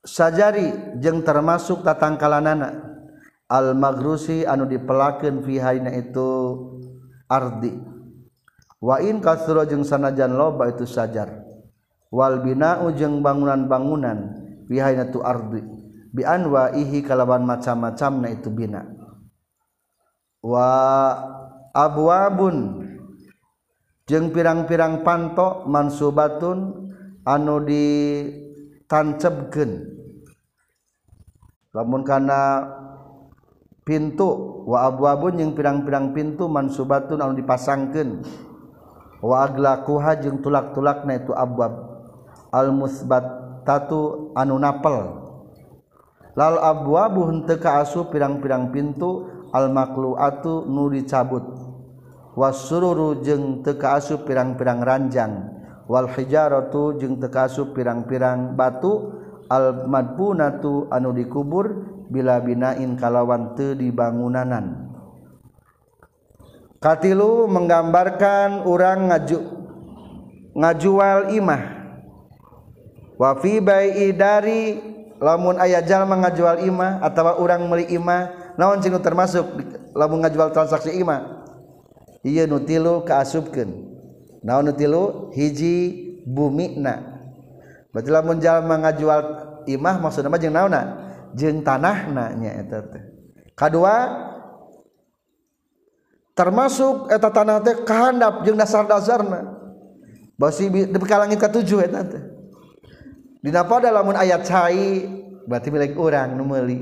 sajari 0.00 0.96
jeng 0.96 1.20
termasuk 1.20 1.84
tatangkalanana 1.84 2.97
al-magrusi 3.48 4.44
anu 4.44 4.68
dipelakeun 4.68 5.40
fihaina 5.42 5.90
itu 5.96 6.28
ardi. 7.26 7.72
Wain 8.78 9.18
kasura 9.18 9.66
jeung 9.66 9.82
sanajan 9.82 10.38
loba 10.38 10.70
itu 10.70 10.86
sajar. 10.86 11.42
Wal 12.12 12.44
bina'u 12.44 12.92
jeung 12.94 13.22
bangunan-bangunan 13.24 14.18
fihaina 14.70 15.10
tu 15.10 15.18
ardi. 15.24 15.62
Bi 16.08 16.24
anwa'ihi 16.24 17.04
kalawan 17.04 17.44
macam-macamna 17.44 18.32
itu 18.32 18.50
bina. 18.54 18.86
Wa 20.38 20.70
abwabun 21.74 22.86
jeung 24.06 24.30
pirang-pirang 24.32 25.04
panto 25.04 25.66
mansubatun 25.66 26.88
anu 27.26 27.60
ditancebkeun. 27.66 29.98
Lamun 31.76 32.02
kana 32.06 32.77
pintu. 33.88 34.60
Wa 34.68 34.92
abwabun 34.92 35.40
yang 35.40 35.56
pirang-pirang 35.56 36.12
pintu 36.12 36.44
mansubatun 36.44 37.24
anu 37.24 37.32
dipasangkeun. 37.40 38.20
Wa 39.24 39.48
aglaquha 39.48 40.20
jeung 40.20 40.44
tulak-tulakna 40.44 41.24
itu 41.24 41.32
abwab. 41.32 42.04
Almusbat 42.52 43.24
tatu 43.64 44.30
anu 44.36 44.60
napel. 44.60 45.24
Lal 46.36 46.60
abwabu 46.60 47.26
henteu 47.32 47.56
kaasup 47.58 48.12
pirang-pirang 48.12 48.70
pintu 48.70 49.26
al 49.56 49.72
makluatu 49.72 50.68
nu 50.68 50.92
dicabut. 50.92 51.42
Wasururu 52.38 53.24
jeung 53.26 53.66
teu 53.66 53.74
kaasup 53.74 54.28
pirang-pirang 54.28 54.84
ranjang. 54.84 55.50
Wal 55.90 56.06
hijaratu 56.12 57.00
jeung 57.00 57.18
teu 57.18 57.32
kaasup 57.32 57.74
pirang-pirang 57.74 58.52
batu. 58.54 59.16
Al 59.48 59.88
madbunatu 59.88 60.92
anu 60.92 61.10
dikubur. 61.16 61.97
bila 62.08 62.40
binain 62.40 62.96
kalawan 62.96 63.54
teu 63.54 63.76
dibangunanan 63.76 64.88
katilu 66.78 67.50
menggambarkan 67.50 68.62
orang 68.64 69.10
ngaju 69.10 69.38
ngajual 70.58 71.34
imah. 71.34 71.62
Wafi 73.18 73.58
bayi 73.58 74.14
dari 74.14 74.78
lamun 75.18 75.58
aya 75.58 75.82
jalma 75.82 76.14
ngajual 76.22 76.62
imah 76.62 77.02
atau 77.02 77.34
orang 77.42 77.66
meli 77.66 77.90
imah 77.90 78.54
naon 78.54 78.78
cinu 78.78 79.02
termasuk 79.02 79.46
lamun 79.94 80.22
ngajual 80.22 80.54
transaksi 80.54 80.94
imah? 80.94 81.46
Iya 82.22 82.46
nutilu 82.46 83.02
kaasupkeun. 83.02 83.98
Naon 84.46 84.70
nutilu 84.70 85.34
hiji 85.34 86.06
bumi 86.26 86.78
na. 86.78 87.18
Berarti 87.90 88.10
lamun 88.14 88.38
jalma 88.38 88.78
ngajual 88.86 89.20
imah 89.66 89.98
maksudnya 89.98 90.30
mah 90.30 90.38
jeung 90.38 90.54
naonna 90.54 91.07
jeng 91.36 91.60
tanah 91.64 92.08
nanya 92.08 92.62
teh. 92.68 93.04
Kadua 93.52 93.96
termasuk 96.32 97.10
eta 97.10 97.28
tanah 97.28 97.58
teh 97.64 97.82
kehandap 97.82 98.46
jeung 98.46 98.56
dasar-dasarna. 98.56 99.58
Basi 100.38 100.70
di 100.70 100.86
langit 100.92 101.42
ketujuh 101.42 101.82
eta 101.84 102.06
teh. 102.06 102.22
Dina 103.42 103.66
pada 103.66 103.90
lamun 103.90 104.14
ayat 104.14 104.46
cai 104.46 105.08
berarti 105.48 105.68
milik 105.72 105.98
orang 105.98 106.36
nu 106.36 106.44
meuli. 106.44 106.78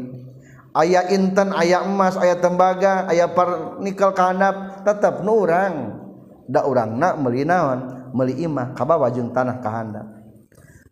Intan 1.08 1.56
ayat 1.56 1.88
emas 1.88 2.20
ayat 2.20 2.44
tembaga 2.44 3.08
ayat 3.08 3.32
par 3.32 3.80
nikel 3.80 4.12
kehandap 4.12 4.84
tetap 4.84 5.24
nu 5.24 5.44
urang. 5.44 5.74
Da 6.46 6.62
urangna 6.62 7.16
meuli 7.18 7.42
naon? 7.42 8.10
Meuli 8.14 8.38
imah 8.44 8.72
ka 8.72 8.86
bawah 8.86 9.12
jeung 9.12 9.34
tanah 9.34 9.60
kehandap 9.60 10.15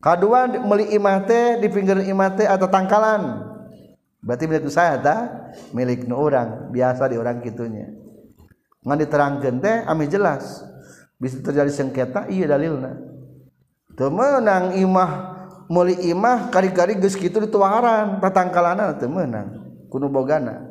kedua 0.05 0.45
meli 0.45 0.93
imah 0.93 1.25
teh 1.25 1.57
di 1.65 1.73
pinggir 1.73 2.05
imah 2.05 2.37
teh 2.37 2.45
atau 2.45 2.69
tangkalan. 2.69 3.41
Berarti 4.21 4.45
milik 4.45 4.69
saya 4.69 5.01
ta 5.01 5.17
milik 5.73 6.05
nu 6.05 6.21
orang 6.21 6.69
biasa 6.69 7.09
di 7.09 7.17
orang 7.17 7.41
kitunya. 7.41 7.89
Ngan 8.85 9.01
diterangkan 9.01 9.55
teh 9.65 9.77
ami 9.89 10.05
jelas. 10.13 10.61
Bisa 11.17 11.41
terjadi 11.41 11.73
sengketa 11.73 12.29
iya 12.29 12.45
dalilna. 12.45 13.01
Temenang 13.97 14.77
imah 14.77 15.11
meli 15.73 15.97
imah 16.13 16.53
kari-kari 16.53 17.01
geus 17.01 17.17
kitu 17.17 17.41
dituaran 17.41 18.21
tatangkalanan 18.21 19.01
teu 19.01 19.09
meunang 19.09 19.73
kuno 19.89 20.13
bogana. 20.13 20.69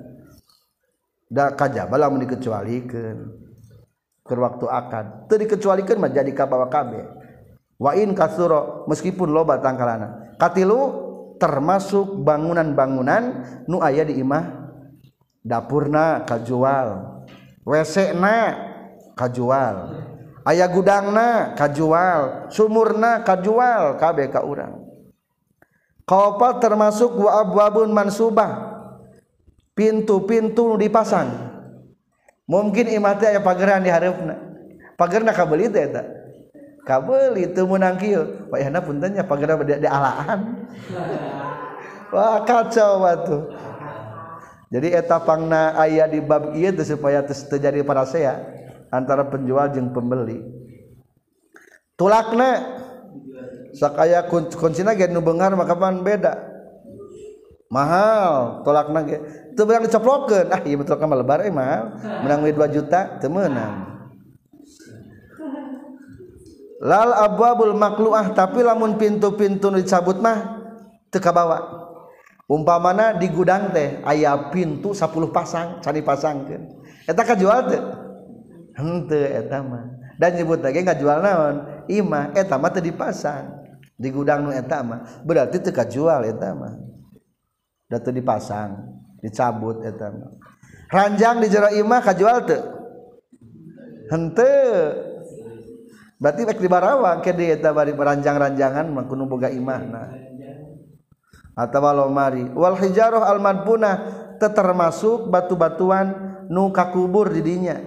Da 1.25 1.49
kajaba 1.49 1.97
lamun 1.97 2.21
dikecualikeun 2.29 3.17
keur 4.21 4.39
waktu 4.45 4.65
akad. 4.69 5.25
Teu 5.25 5.41
dikecualikeun 5.41 5.97
mah 5.97 6.13
jadi 6.13 6.29
kabawa 6.29 6.69
kabeh 6.69 7.22
wain 7.81 8.13
kasuro 8.13 8.85
meskipun 8.89 9.29
loba 9.29 9.61
tangkalana 9.61 10.35
katilu 10.37 11.03
termasuk 11.37 12.23
bangunan-bangunan 12.23 13.23
nu 13.67 13.83
aya 13.83 14.07
di 14.07 14.19
imah 14.23 14.63
dapurna 15.43 16.23
kajual. 16.23 17.19
WC 17.67 18.15
na 18.15 18.55
kajual. 19.15 20.07
Ayah 20.43 20.67
gudangna 20.71 21.55
kajual. 21.55 22.47
Sumurna 22.51 23.23
kajual 23.23 23.99
kabeh 23.99 24.31
ka 24.31 24.43
urang. 24.43 24.83
Kaopal 26.03 26.59
termasuk 26.59 27.15
wa 27.15 27.43
abwabun 27.43 27.91
mansubah. 27.91 28.71
Pintu-pintu 29.75 30.75
dipasang. 30.79 31.51
Mungkin 32.43 32.91
imah 32.91 33.15
teh 33.19 33.31
aya 33.31 33.39
pageran 33.39 33.83
di 33.83 33.91
hareupeuna 33.91 34.35
pagerna 34.99 35.31
kabeli 35.31 35.71
teh 35.71 35.89
eta. 35.89 36.03
Kabeuli 36.83 37.51
teu 37.51 37.67
meunang 37.67 37.97
kieu. 37.99 38.47
Wayahna 38.51 38.83
punten 38.83 39.15
nya 39.15 39.23
pagerna 39.23 39.59
di, 39.63 39.79
di 39.81 39.89
alaan. 39.89 40.39
Wah 42.13 42.45
kacau 42.45 43.01
batu 43.01 43.49
jadi 44.73 45.05
eta 45.05 45.21
pangna 45.21 45.77
di 46.09 46.17
bab 46.17 46.57
ieu 46.57 46.73
teh 46.73 46.81
supaya 46.81 47.21
terjadi 47.21 47.85
parasea 47.85 48.41
antara 48.89 49.21
penjual 49.29 49.69
jeung 49.69 49.93
pembeli. 49.93 50.41
Tulakna 51.93 52.81
sakaya 53.77 54.25
kuncina 54.33 54.97
ge 54.97 55.13
nu 55.13 55.21
maka 55.21 55.77
pan 55.77 56.01
beda? 56.01 56.33
Mahal 57.69 58.65
tolakna 58.65 59.05
ge. 59.05 59.17
Teu 59.53 59.69
beunang 59.69 59.85
dicoplokeun. 59.85 60.49
Ah 60.49 60.65
ieu 60.65 60.81
betul 60.81 60.97
ka 60.97 61.05
lebar 61.05 61.45
eh 61.45 61.53
mahal. 61.53 61.93
Menang 62.25 62.41
2 62.41 62.57
juta 62.73 63.21
teu 63.21 63.29
meunang 63.29 63.92
lal 66.83 67.15
abwabul 67.15 67.71
makluah 67.73 68.35
tapi 68.35 68.59
lamun 68.59 68.99
pintu-pintu 68.99 69.71
dicabut 69.71 70.19
mah 70.19 70.59
teka 71.07 71.31
bawa 71.31 71.87
umpamana 72.51 73.15
di 73.15 73.31
gudang 73.31 73.71
teh 73.71 74.03
aya 74.03 74.51
pintu 74.51 74.91
10 74.91 75.07
pasang 75.31 75.79
cari 75.79 76.03
pasangkan 76.03 76.67
eta 77.07 77.23
kajual 77.23 77.59
teh 77.71 77.83
henteu 78.77 79.25
eta 79.29 79.61
mah. 79.61 79.85
Dan 80.17 80.37
nyebut 80.37 80.61
lagi 80.61 80.85
nggak 80.85 80.99
jual 81.01 81.19
naon? 81.21 81.55
Ima 81.89 82.33
eta 82.37 82.57
mah 82.57 82.69
teh 82.73 82.83
dipasang. 82.83 83.61
Di 83.97 84.09
gudang 84.09 84.45
nu 84.45 84.51
eta 84.53 84.81
mah. 84.81 85.23
Berarti 85.25 85.61
teu 85.61 85.73
kajual 85.73 86.25
eta 86.27 86.53
mah. 86.53 86.73
Da 87.89 88.01
teu 88.01 88.13
dipasang 88.13 88.77
dicabut 89.21 89.81
eta 89.85 90.09
mah. 90.09 90.31
Ranjang 90.89 91.41
di 91.41 91.47
jero 91.49 91.69
imah 91.73 92.01
kajual 92.01 92.37
teu? 92.45 92.61
Henteu 94.11 95.12
berarti 96.23 96.47
rek 96.47 96.63
dibarawa 96.63 97.19
ke 97.19 97.35
di 97.35 97.51
eta 97.51 97.75
bari 97.75 97.91
ranjang-ranjangan 97.91 98.87
mangkunu 98.87 99.27
boga 99.27 99.51
imahna 99.51 100.15
atawa 101.59 101.91
lomari 101.91 102.47
wal 102.55 102.79
hijarah 102.79 103.27
al 103.27 103.43
madbuna 103.43 104.23
termasuk 104.49 105.31
batu-batuan 105.31 106.11
nu 106.51 106.73
kakubur 106.73 107.31
di 107.31 107.41
dinya. 107.43 107.79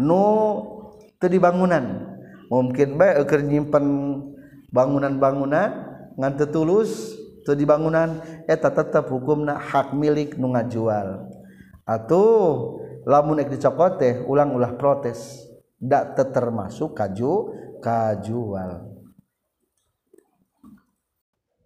Nu 0.00 0.24
teu 1.20 1.28
dibangunan 1.28 2.16
mungkin 2.50 2.98
bae 2.98 3.20
keur 3.24 3.44
nyimpen 3.44 3.84
bangunan-bangunan 4.72 5.70
ngan 6.16 6.32
teu 6.36 6.48
tulus 6.50 7.16
teu 7.46 7.56
dibangunan 7.56 8.20
eta 8.48 8.72
tetep 8.72 9.08
hukumna 9.08 9.56
hak 9.56 9.96
milik 9.96 10.36
nu 10.36 10.52
ngajual. 10.52 11.28
Atau 11.84 12.26
lamun 13.04 13.40
ek 13.40 13.52
dicokot 13.52 14.00
teh 14.00 14.14
ulang 14.24 14.52
ulah 14.56 14.76
protes. 14.76 15.49
dak 15.80 16.12
termasuk 16.20 16.92
kaju 16.92 17.56
kajual. 17.80 18.84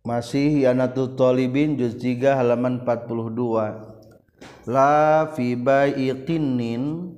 Masih 0.06 0.68
Yanatul 0.68 1.18
Thalibin 1.18 1.74
juz 1.74 1.98
3 1.98 2.38
halaman 2.38 2.84
42 2.86 4.68
la 4.68 5.26
fi 5.32 5.56
baiqinin 5.56 7.08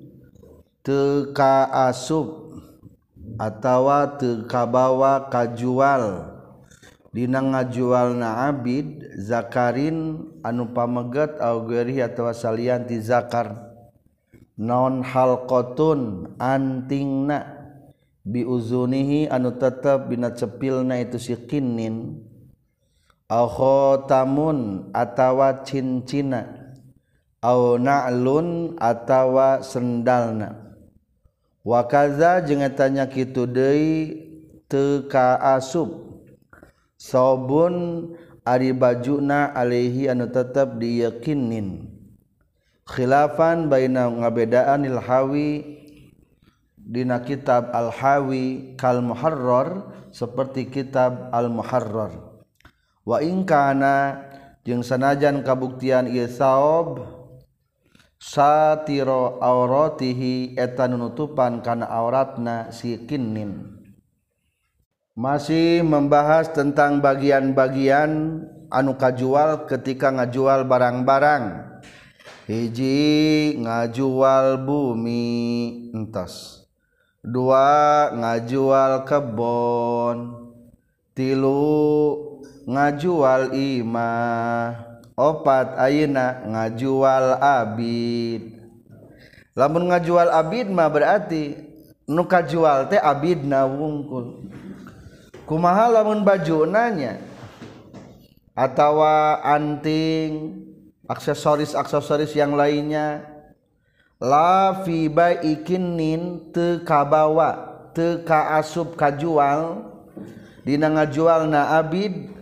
teka 0.86 1.66
asub 1.90 2.56
atawa 3.36 4.16
teka 4.16 4.64
bawa 4.70 5.26
kajual. 5.28 6.32
Dina 7.10 7.40
ngajual 7.40 8.12
na 8.12 8.46
abid 8.52 9.02
zakarin 9.18 10.30
anu 10.44 10.70
pamegat 10.70 11.40
augeri 11.42 11.98
atau 12.04 12.28
atawa 12.28 12.36
salianti 12.36 13.00
zakar. 13.02 13.65
non 14.56 15.04
halqotun 15.04 16.32
antingna. 16.40 17.56
Biuzunihi 18.26 19.30
anu 19.30 19.54
tetap 19.54 20.10
bina 20.10 20.34
cepilna 20.34 20.98
itu 20.98 21.14
si 21.14 21.38
sikinin 21.38 22.26
khatamun 23.30 24.90
atawa 24.90 25.62
cincina. 25.62 26.74
Au 27.38 27.78
na'lun 27.78 28.74
atawa 28.82 29.62
sendalna. 29.62 30.74
Wa 31.62 31.86
kaza 31.86 32.42
jeung 32.42 32.66
tanya 32.74 33.06
kitu 33.06 33.46
deui 33.46 34.26
teu 34.66 35.06
kaasub 35.06 36.18
sobun 36.98 38.10
ari 38.42 38.74
bajuna 38.74 39.54
alaihi 39.54 40.10
anu 40.10 40.26
tetep 40.26 40.82
diyakinin 40.82 41.95
khilafan 42.86 43.66
baina 43.66 44.06
ngabedaan 44.06 44.86
ilhawi 44.86 45.82
dina 46.78 47.20
kitab 47.26 47.74
al-hawi 47.74 48.78
kal 48.78 49.02
muharrar 49.02 49.90
seperti 50.14 50.70
kitab 50.70 51.34
al-muharrar 51.34 52.14
wa 53.02 53.18
in 53.18 53.42
kana 53.42 54.22
jeung 54.62 54.86
sanajan 54.86 55.42
kabuktian 55.42 56.06
ieu 56.06 56.30
saob 56.30 57.16
satiro 58.16 59.38
auratihi 59.44 60.56
eta 60.56 60.88
nunutupan 60.88 61.60
kana 61.60 61.86
auratna 61.86 62.72
si 62.72 62.96
kinnin. 63.04 63.76
Masih 65.16 65.80
membahas 65.80 66.52
tentang 66.52 67.00
bagian-bagian 67.00 68.44
anu 68.68 68.92
kajual 69.00 69.64
ketika 69.64 70.12
ngajual 70.12 70.68
barang-barang. 70.68 71.72
hiji 72.46 73.58
ngajual 73.58 74.60
bumi 74.62 75.26
entos 75.94 76.66
dua 77.26 78.14
ngajual 78.14 79.02
kebon. 79.02 80.46
Tilu 81.10 82.14
ngajual 82.70 83.50
imah. 83.50 84.86
Opat 85.16 85.80
ayeuna 85.80 86.44
ngajual 86.44 87.40
abid. 87.40 88.62
Lamun 89.56 89.88
ngajual 89.88 90.28
abid 90.28 90.68
mah 90.68 90.92
berarti 90.92 91.56
nu 92.04 92.28
kajual 92.28 92.86
teh 92.92 93.00
abidna 93.00 93.64
wungkul. 93.64 94.44
Kumaha 95.48 95.88
lamun 95.88 96.20
baju 96.20 96.68
nanya? 96.68 97.16
Atau 98.52 99.00
anting 99.40 100.64
aksesoris-aksesoris 101.06 102.34
yang 102.34 102.54
lainnya. 102.54 103.26
La 104.16 104.82
fi 104.82 105.12
baikinin 105.12 106.52
te 106.52 106.80
kabawa 106.82 107.76
teka 107.92 108.56
asub 108.56 108.96
kajual 108.96 109.92
dina 110.64 110.88
ngajual 110.88 111.48
na 111.48 111.76
abid 111.76 112.32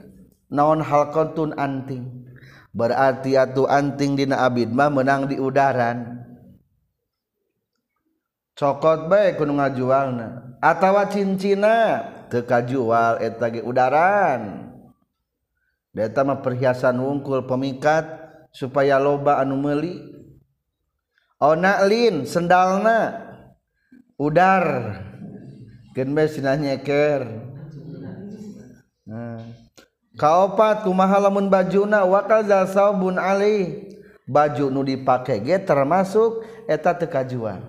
naon 0.47 0.79
halqatun 0.79 1.55
anting. 1.59 2.31
Berarti 2.75 3.39
atu 3.39 3.67
anting 3.71 4.19
dina 4.19 4.47
abid 4.47 4.71
mah 4.71 4.91
menang 4.91 5.31
di 5.31 5.39
udaran. 5.39 6.23
Cokot 8.55 9.11
bae 9.11 9.35
kudu 9.35 9.59
ngajualna. 9.59 10.59
Atawa 10.63 11.11
cincina 11.11 12.07
teu 12.31 12.47
kajual 12.47 13.19
eta 13.19 13.51
ge 13.51 13.67
udaran. 13.67 14.71
Eta 15.91 16.23
mah 16.23 16.39
perhiasan 16.39 16.99
wungkul 17.03 17.47
pemikat. 17.51 18.24
supaya 18.55 19.03
loba 19.03 19.43
anu 19.43 19.59
meuli. 19.59 19.99
Onalin 21.43 22.23
sendalna. 22.25 23.21
Udar. 24.15 24.97
Nyeker. 25.95 27.23
Nah. 29.05 29.43
kaopat 30.17 30.87
kumaha 30.87 31.29
lamun 31.29 31.51
bajuna 31.51 32.07
wakaza 32.07 32.67
saubun 32.71 33.19
ali. 33.19 33.91
Baju 34.25 34.73
nu 34.73 34.81
dipake 34.81 35.37
ge 35.45 35.61
termasuk 35.61 36.43
eta 36.65 36.97
teu 36.97 37.13
kajuan. 37.13 37.61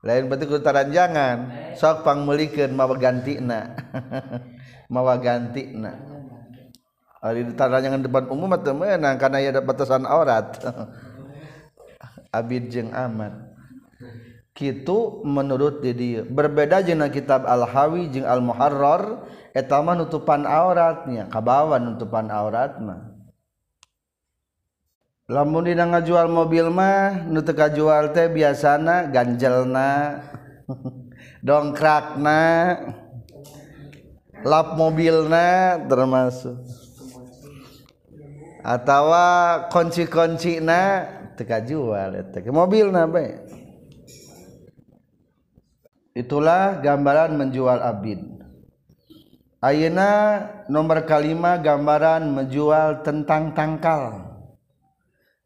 Lain 0.00 0.30
berarti 0.30 0.48
ku 0.48 0.56
taranjangan. 0.56 1.38
Sok 1.76 2.08
pangmeulikeun 2.08 2.72
mawa 2.72 2.96
gantina 2.96 3.76
mawa 4.94 5.20
gantina 5.20 5.92
Ari 7.26 7.42
ditaranyangan 7.50 8.06
depan 8.06 8.24
umum 8.30 8.46
mah 8.46 8.62
teu 8.62 8.70
meunang 8.70 9.18
kana 9.18 9.42
aya 9.42 9.58
batasan 9.58 10.06
aurat. 10.06 10.62
Abid 12.38 12.70
jeung 12.70 12.94
Ahmad. 12.94 13.34
Kitu 14.54 15.26
menurut 15.26 15.82
di 15.82 15.90
dieu. 15.90 16.22
Berbeda 16.22 16.86
jeung 16.86 17.02
kitab 17.10 17.42
Al-Hawi 17.50 18.14
jeung 18.14 18.30
Al-Muharrar 18.30 19.26
eta 19.50 19.82
mah 19.82 19.98
nutupan 19.98 20.46
auratnya, 20.46 21.26
kabawa 21.26 21.82
nutupan 21.82 22.30
aurat 22.30 22.78
mah. 22.78 23.16
Lamun 25.26 25.66
dina 25.66 25.90
ngajual 25.90 26.30
mobil 26.30 26.70
mah 26.70 27.26
nu 27.26 27.42
teu 27.42 27.58
kajual 27.58 28.14
teh 28.14 28.30
biasana 28.30 29.10
ganjelna 29.10 30.22
dongkrakna 31.46 32.42
lap 34.46 34.78
mobilna 34.78 35.82
termasuk 35.90 36.85
atawa 38.66 39.24
kunci-kunci 39.70 40.58
na 40.58 41.06
teu 41.38 41.46
kajual 41.46 42.18
eta 42.18 42.42
mobilna 42.50 43.06
bae 43.06 43.38
itulah 46.16 46.80
gambaran 46.80 47.36
menjual 47.36 47.78
abid. 47.78 48.24
Ayeuna 49.60 50.40
nomor 50.72 51.04
kalima 51.04 51.60
gambaran 51.60 52.32
menjual 52.32 53.04
tentang 53.04 53.52
tangkal. 53.52 54.32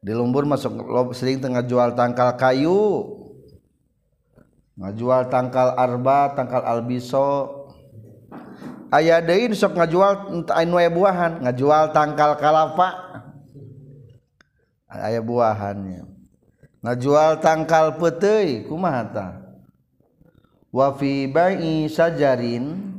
Di 0.00 0.14
lumbur 0.16 0.48
masuk 0.48 0.80
sering 1.12 1.42
tengah 1.42 1.66
jual 1.66 1.92
tangkal 1.92 2.38
kayu 2.40 3.04
ngajual 4.80 5.28
tangkal 5.28 5.76
arba 5.76 6.32
tangkal 6.32 6.64
albiso 6.64 7.59
aya 8.90 9.22
dein 9.22 9.54
sok 9.54 9.78
ngajual 9.78 10.44
ain 10.50 10.70
wae 10.74 10.90
buahan 10.90 11.46
ngajual 11.46 11.94
tangkal 11.94 12.34
kalapa. 12.36 12.88
Aya 14.90 15.22
buahannya. 15.22 16.02
Ngajual 16.82 17.38
tangkal 17.38 17.94
peuteuy 17.94 18.66
kumaha 18.66 19.02
tah 19.06 19.32
wa 20.74 20.90
fi 20.98 21.30
bai'i 21.30 21.86
sajarin 21.86 22.90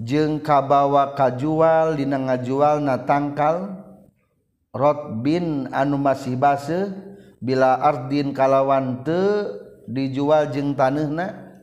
jeung 0.00 0.40
kabawa 0.44 1.16
kajual 1.16 1.96
dina 1.96 2.20
ngajualna 2.20 3.08
tangkal 3.08 3.84
rotbin 4.76 5.72
anu 5.72 5.96
masih 5.96 6.36
base 6.36 6.92
bila 7.40 7.80
ardin 7.80 8.34
kalawan 8.36 9.06
teu 9.06 9.56
dijual 9.88 10.50
jeung 10.52 10.76
taneuhna 10.76 11.56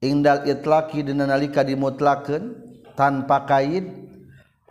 indal 0.00 0.48
itlaqi 0.48 1.04
dina 1.04 1.28
nalika 1.28 1.60
dimutlakeun. 1.60 2.65
tanpa 2.96 3.44
kaid 3.44 3.86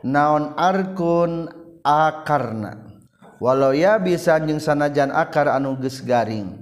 naon 0.04 0.58
arkun 0.58 1.48
akarna. 1.86 2.98
Walau 3.38 3.72
ya 3.72 4.02
bisa 4.02 4.42
jeung 4.42 4.60
sanajan 4.60 5.14
akar 5.14 5.48
anu 5.54 5.78
geus 5.78 6.02
garing. 6.02 6.58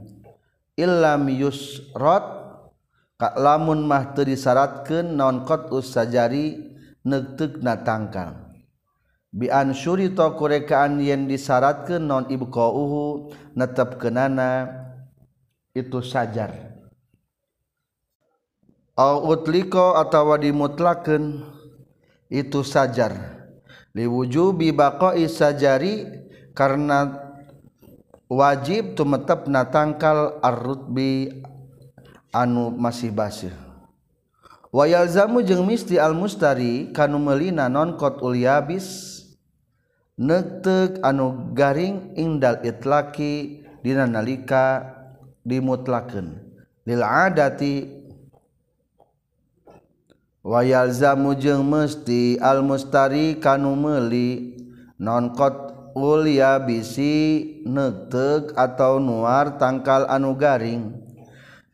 Illam 0.76 1.30
yusrat 1.30 2.26
ka 3.16 3.38
lamun 3.40 3.86
mah 3.88 4.12
teu 4.12 4.26
disaratkeun 4.28 5.16
naon 5.16 5.48
qatus 5.48 5.96
sajari 5.96 6.74
neuteuqna 7.06 7.86
tangkal 7.86 8.44
bi 9.34 9.50
an 9.50 9.74
syurita 9.74 10.34
kurekaan 10.38 11.02
yen 11.02 11.26
disaratkeun 11.26 12.06
naon 12.06 12.26
ibqauhu 12.30 13.34
netepkeunana 13.58 14.70
itu 15.74 16.02
sajar. 16.06 16.74
Au 18.94 19.26
utliko 19.26 19.98
atawa 19.98 20.38
dimutlakeun 20.38 21.53
itu 22.34 22.66
sajar. 22.66 23.14
Liwujubi 23.94 24.74
baqai 24.74 25.30
sajari 25.30 26.10
karena 26.58 27.14
wajib 28.26 28.98
tumetep 28.98 29.46
na 29.46 29.70
tangkal 29.70 30.42
arrutbi 30.42 31.30
anu 32.34 32.74
masih 32.74 33.14
basih. 33.14 33.54
Wayal 34.74 35.06
zamu 35.06 35.46
jeung 35.46 35.70
misti 35.70 36.02
al 36.02 36.18
mustari 36.18 36.90
kanu 36.90 37.22
melina 37.22 37.70
non 37.70 37.94
kot 37.94 38.26
uliabis 38.26 39.22
nektek 40.18 40.98
anu 41.06 41.54
garing 41.54 42.18
indal 42.18 42.58
itlaki 42.66 43.62
dina 43.86 44.10
nalika 44.10 44.82
dimutlakeun. 45.46 46.42
Lil 46.90 47.06
adati 47.06 48.03
wayalza 50.44 51.16
mujeng 51.16 51.64
mesti 51.64 52.36
al 52.44 52.60
mustari 52.62 53.40
kanu 53.40 53.80
meuli 53.80 54.60
nonkot 55.00 55.72
ulia 55.96 56.60
bisi 56.60 57.64
netek 57.64 58.52
atau 58.60 59.00
nuar 59.00 59.56
tangkal 59.56 60.04
anu 60.12 60.36
garing. 60.36 61.00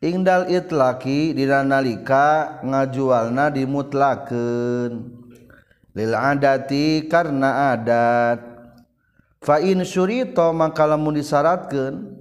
Ingdal 0.00 0.48
itlaki 0.48 1.36
dinalika 1.36 2.56
ngajualna 2.64 3.52
dimutlaken 3.52 5.12
lil 5.92 6.12
adati 6.16 7.04
karena 7.04 7.76
adat. 7.76 8.40
Fa 9.44 9.60
in 9.60 9.84
syurita 9.84 10.52
maka 10.56 10.88
lamun 10.88 11.20
disyaratkeun 11.20 12.16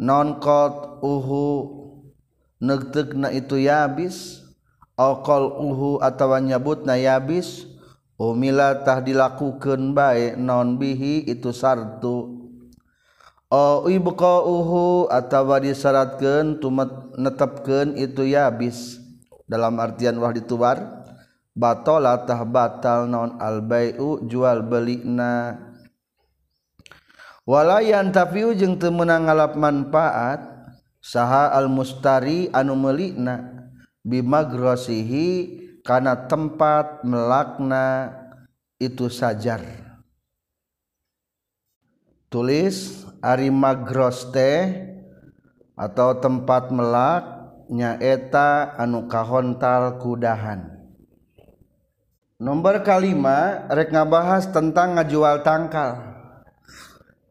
non 0.00 0.36
qad 0.36 1.00
uhu 1.00 1.48
neukteukna 2.60 3.32
itu 3.32 3.56
yabis 3.56 4.47
alkohol 4.98 5.62
uhu 5.62 5.90
atawa 6.02 6.42
nyabut 6.42 6.82
nayabis 6.82 7.70
umilatah 8.18 8.98
dilakukan 8.98 9.94
baik 9.94 10.34
non 10.34 10.74
bihi 10.74 11.30
itu 11.30 11.54
sartu. 11.54 12.34
O 13.48 13.88
ibqa 13.88 14.44
uhu 14.44 15.08
atawa 15.08 15.62
disyaratkan 15.62 16.60
tumet 16.60 16.90
netepkeun 17.16 17.96
itu 17.96 18.28
yabis. 18.28 19.00
Dalam 19.48 19.80
artian 19.80 20.20
wah 20.20 20.28
dituar 20.28 21.08
batolatah 21.56 22.44
batal 22.44 23.08
non 23.08 23.40
albayu 23.40 24.20
jual 24.28 24.60
beli 24.60 25.00
na 25.02 25.58
walayan 27.48 28.12
tapiu 28.14 28.54
jeung 28.54 28.78
temenang 28.78 29.26
ngalap 29.26 29.58
manfaat 29.58 30.44
saha 31.02 31.50
al 31.50 31.66
mustari 31.66 32.46
anu 32.52 32.78
melikna 32.78 33.57
bimagrosihi 34.08 35.28
karena 35.84 36.16
tempat 36.28 37.04
melakna 37.04 38.16
itu 38.80 39.12
sajar. 39.12 39.60
Tulis 42.28 43.08
ari 43.24 43.48
Magroste 43.48 44.84
atau 45.72 46.16
tempat 46.20 46.68
melak 46.68 47.24
nyaeta 47.72 48.76
anu 48.76 49.08
kahontal 49.08 49.96
kudahan. 50.00 50.76
Nomor 52.38 52.86
kalima 52.86 53.66
rek 53.72 53.90
ngabahas 53.90 54.52
tentang 54.52 55.00
ngajual 55.00 55.42
tangkal. 55.42 55.98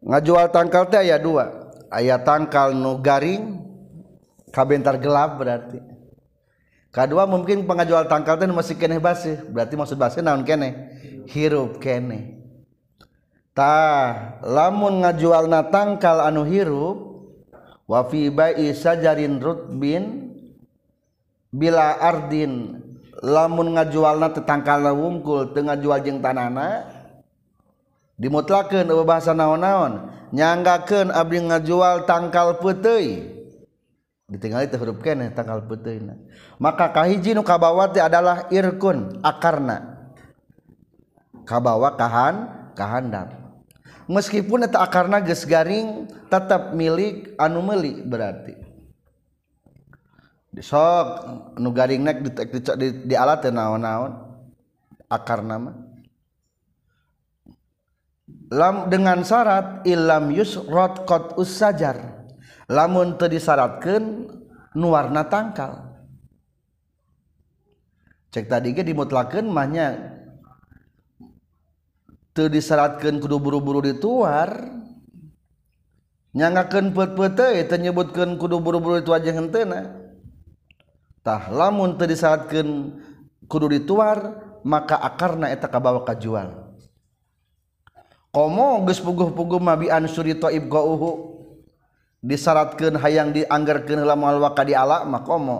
Ngajual 0.03 0.49
tangkal 0.51 0.83
teh 0.89 0.99
ayat 0.99 1.21
dua. 1.23 1.45
Ayat 1.87 2.27
tangkal 2.27 2.75
nu 2.75 2.99
garing 2.99 3.63
kabentar 4.51 4.99
gelap 4.99 5.39
berarti. 5.39 5.96
kedua 6.89 7.29
mungkin 7.29 7.67
pengajual 7.67 8.09
tangkal 8.09 8.39
teh 8.39 8.49
masih 8.49 8.75
kene 8.79 8.97
basih. 8.97 9.39
Berarti 9.51 9.73
maksud 9.77 9.97
basih 9.99 10.25
naon 10.25 10.41
kene 10.47 10.95
hirup 11.29 11.77
kene 11.83 12.39
tah 13.51 14.37
lamun 14.45 15.01
ngajualna 15.01 15.73
tangkal 15.73 16.21
anu 16.21 16.45
hirup 16.45 16.97
wa 17.89 18.05
fi 18.05 18.29
ba'i 18.29 18.71
sajarin 18.75 19.41
rutbin 19.41 20.33
bila 21.49 21.97
ardin 21.97 22.83
lamun 23.23 23.73
ngajualna 23.73 24.29
teu 24.35 24.45
tangkalna 24.45 24.93
wungkul 24.93 25.51
teu 25.55 25.65
ngajual 25.65 25.99
jeung 26.05 26.21
tanana 26.21 26.85
dimutlakeun 28.17 28.89
bahasa 29.05 29.33
naon-naon. 29.33 30.17
Nyanggakeun 30.27 31.07
abdi 31.07 31.39
ngajual 31.39 32.03
tangkal 32.03 32.59
peuteuy 32.59 33.36
ditinggal 34.27 34.67
huruf 34.75 34.99
kene 34.99 35.31
tanggal 35.31 35.63
putihna 35.63 36.19
maka 36.59 36.91
kahiji 36.91 37.31
nu 37.31 37.47
kabawati 37.47 38.03
adalah 38.03 38.51
irkun 38.51 39.23
akarna. 39.23 39.95
Kabawa 41.47 41.95
kahan 41.95 42.35
kahandap. 42.75 43.31
Meskipun 44.11 44.67
eta 44.67 44.83
akarna 44.83 45.23
geus 45.23 45.47
garing 45.47 46.11
tetap 46.27 46.75
milik 46.75 47.39
anu 47.39 47.63
meuli 47.63 48.03
berarti. 48.03 48.51
Sok 50.59 51.07
nu 51.55 51.71
garing 51.71 52.03
nek 52.03 52.17
di, 52.19 52.29
di, 52.35 52.59
di, 52.59 52.87
di 53.07 53.15
alat 53.15 53.47
naon-naon 53.47 54.11
akar 55.07 55.39
nama 55.39 55.71
lam 58.51 58.91
dengan 58.91 59.23
syarat 59.23 59.85
ilam 59.87 60.33
yusrot 60.33 61.07
kot 61.07 61.37
usajar 61.39 62.16
lamun 62.67 63.15
teu 63.15 63.31
disyaratkeun 63.31 64.27
nu 64.75 64.87
warna 64.91 65.25
tangkal. 65.27 65.97
Cek 68.31 68.51
tadi 68.51 68.75
ge 68.75 68.83
dimutlakeun 68.83 69.47
mah 69.47 69.67
nya. 69.67 69.87
Teu 72.35 72.51
disyaratkeun 72.51 73.23
kudu 73.23 73.39
buru-buru 73.39 73.81
dituar. 73.81 74.77
Nyangakeun 76.37 76.93
peut-peut 76.93 77.33
teh 77.33 77.65
teu 77.65 77.81
nyebutkeun 77.81 78.37
kudu 78.37 78.61
buru-buru 78.61 79.01
dituar 79.01 79.23
jeung 79.25 79.47
henteuna 79.47 80.05
tah 81.25 81.49
lamun 81.49 81.97
teu 81.97 82.05
disaratkeun 82.05 82.93
kudu 83.49 83.73
dituar 83.73 84.43
maka 84.61 84.99
akarna 84.99 85.49
eta 85.49 85.71
kabawa 85.71 86.03
kajual. 86.05 86.67
Komo 88.29 88.85
geus 88.85 89.01
puguh-puguh 89.01 89.57
mabian 89.57 90.05
ansuri 90.05 90.37
taib 90.37 90.69
gauhu 90.69 91.36
disyaratkan 92.27 92.99
hayang 92.99 93.31
dianggarkan 93.31 94.03
lamal 94.03 94.43
waka 94.43 94.67
di 94.67 94.75
ala 94.75 95.07
mah 95.07 95.23
komo. 95.23 95.59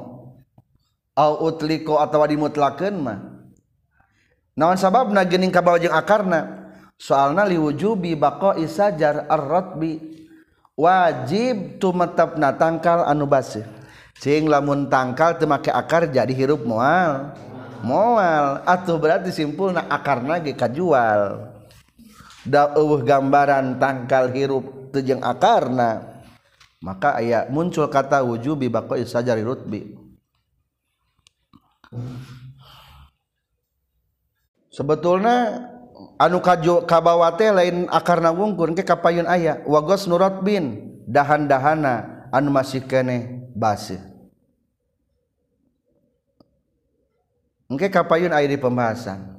Au 1.15 1.47
utliko 1.47 1.97
atau 1.97 2.21
dimutlakan 2.27 2.93
mah. 2.99 3.19
Naon 4.59 4.75
sabab 4.75 5.09
na 5.15 5.23
gening 5.23 5.49
kabawa 5.49 5.79
jeung 5.79 5.95
akarna? 5.95 6.67
Soalna 6.97 7.45
liwujubi 7.45 8.17
bako 8.17 8.57
isajar 8.57 9.29
arrotbi 9.29 10.01
wajib 10.73 11.79
tumetepna 11.79 12.53
tangkal 12.57 13.07
anu 13.07 13.25
basih. 13.29 13.65
Sing 14.17 14.49
lamun 14.49 14.89
tangkal 14.89 15.37
temake 15.37 15.69
akar 15.69 16.09
jadi 16.09 16.33
hirup 16.33 16.65
moal. 16.65 17.37
Moal 17.85 18.65
atau 18.65 18.97
berarti 18.97 19.29
simpulna 19.29 19.85
akarna 19.85 20.41
ge 20.41 20.57
kajual. 20.57 21.53
Da 22.41 22.73
eueuh 22.73 23.05
gambaran 23.05 23.77
tangkal 23.77 24.33
hirup 24.33 24.89
tejeng 24.89 25.21
akarna. 25.21 26.16
maka 26.83 27.17
aya 27.17 27.49
muncul 27.49 27.87
kata 27.89 28.21
wujubi 28.21 28.69
baqa'i 28.69 29.05
sajari 29.05 29.41
rutbi. 29.41 29.97
Sebetulnya 34.69 35.67
anu 36.21 36.37
kaju 36.37 36.85
kabawate 36.85 37.49
lain 37.49 37.89
akarna 37.89 38.29
wungkur 38.29 38.73
ke 38.77 38.85
kapayun 38.85 39.25
aya. 39.25 39.63
Wagos 39.65 40.05
nurat 40.05 40.43
bin 40.45 40.93
dahan-dahana 41.09 42.27
anu 42.29 42.53
masih 42.53 42.85
kene 42.85 43.47
basih 43.57 43.97
Engke 47.67 47.91
kapayun 47.91 48.31
air 48.31 48.47
di 48.47 48.55
pembahasan. 48.55 49.35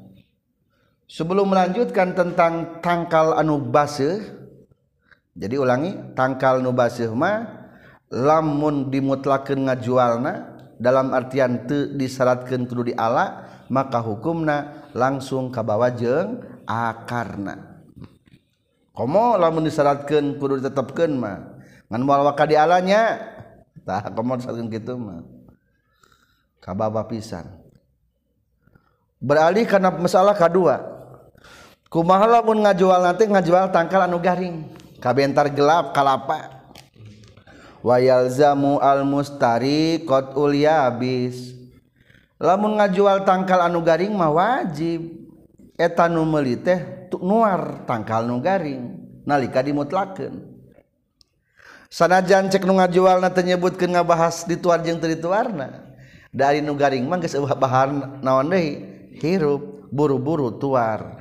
Sebelum 1.08 1.48
melanjutkan 1.48 2.12
tentang 2.12 2.84
tangkal 2.84 3.32
anu 3.32 3.56
basih, 3.56 4.20
jadi 5.38 5.54
ulangi 5.54 6.18
tangkal 6.18 6.58
nubasihma 6.58 7.46
lamun 8.10 8.90
dimutlakan 8.90 9.70
ngajualna 9.70 10.58
dalam 10.82 11.14
artian 11.14 11.62
te 11.70 11.94
disyaratkeun 11.94 12.66
kudu 12.66 12.90
di 12.90 12.94
ala 12.98 13.46
maka 13.70 14.02
hukumna 14.02 14.90
langsung 14.98 15.54
kabawa 15.54 15.94
jeng 15.94 16.42
akarna. 16.66 17.86
Komo 18.90 19.38
lamun 19.38 19.62
disyaratkeun 19.62 20.42
kudu 20.42 20.58
ditetapkan 20.58 21.14
mah 21.14 21.54
ngan 21.86 22.02
moal 22.02 22.26
waka 22.26 22.42
di 22.42 22.58
alanya 22.58 23.22
tah 23.86 24.10
komo 24.10 24.42
disyaratkeun 24.42 24.74
gitu 24.74 24.98
mah 24.98 25.22
kabawa 26.58 27.06
pisan. 27.06 27.46
Beralih 29.22 29.70
karena 29.70 29.94
masalah 29.94 30.34
kedua 30.34 30.82
kumaha 31.86 32.26
lamun 32.26 32.58
ngajual 32.66 33.06
nanti 33.06 33.30
ngajual 33.30 33.70
tangkal 33.70 34.02
anu 34.02 34.18
garing? 34.18 34.77
kabentar 34.98 35.50
gelap 35.50 35.90
kalapa. 35.96 36.58
Wayalzamu 37.78 38.82
al 38.82 39.06
mustari 39.06 40.02
qatul 40.02 40.58
yabis 40.58 41.54
lamun 42.42 42.74
ngajual 42.74 43.22
tangkal 43.22 43.62
anu 43.62 43.82
garing 43.86 44.14
mah 44.14 44.34
wajib. 44.34 45.14
Eta 45.78 46.10
nu 46.10 46.26
meuli 46.26 46.58
teh 46.58 47.06
nuar 47.22 47.86
tangkal 47.86 48.26
nu 48.26 48.42
garing 48.42 48.98
nalika 49.22 49.62
dimutlakeun. 49.62 50.58
Sanajan 51.86 52.50
cek 52.50 52.66
nu 52.66 52.82
ngajualna 52.82 53.30
teu 53.30 53.46
nyebutkeun 53.46 53.94
ngabahas 53.94 54.42
dituar 54.42 54.82
jeung 54.82 54.98
teu 54.98 55.08
dituarna 55.08 55.86
dari 56.34 56.58
nu 56.58 56.74
garing 56.74 57.06
mah 57.06 57.22
geus 57.22 57.38
bahan 57.38 58.18
naon 58.26 58.50
deui 58.50 58.82
hirup 59.22 59.86
buru-buru 59.94 60.58
tuar. 60.58 61.14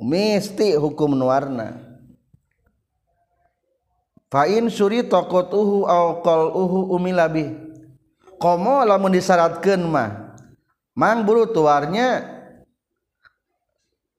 Mesti 0.00 0.80
hukum 0.80 1.12
nuarna. 1.12 1.81
Fa'in 4.32 4.64
suri 4.72 5.04
tokot 5.04 5.52
uhu 5.52 5.84
au 5.84 6.24
uhu 6.56 6.96
umilabi. 6.96 7.52
Komo 8.40 8.80
lamun 8.80 9.12
disyaratkeun 9.12 9.84
mah. 9.84 10.32
Mang 10.96 11.28
buru 11.28 11.44
tuarnya 11.52 12.24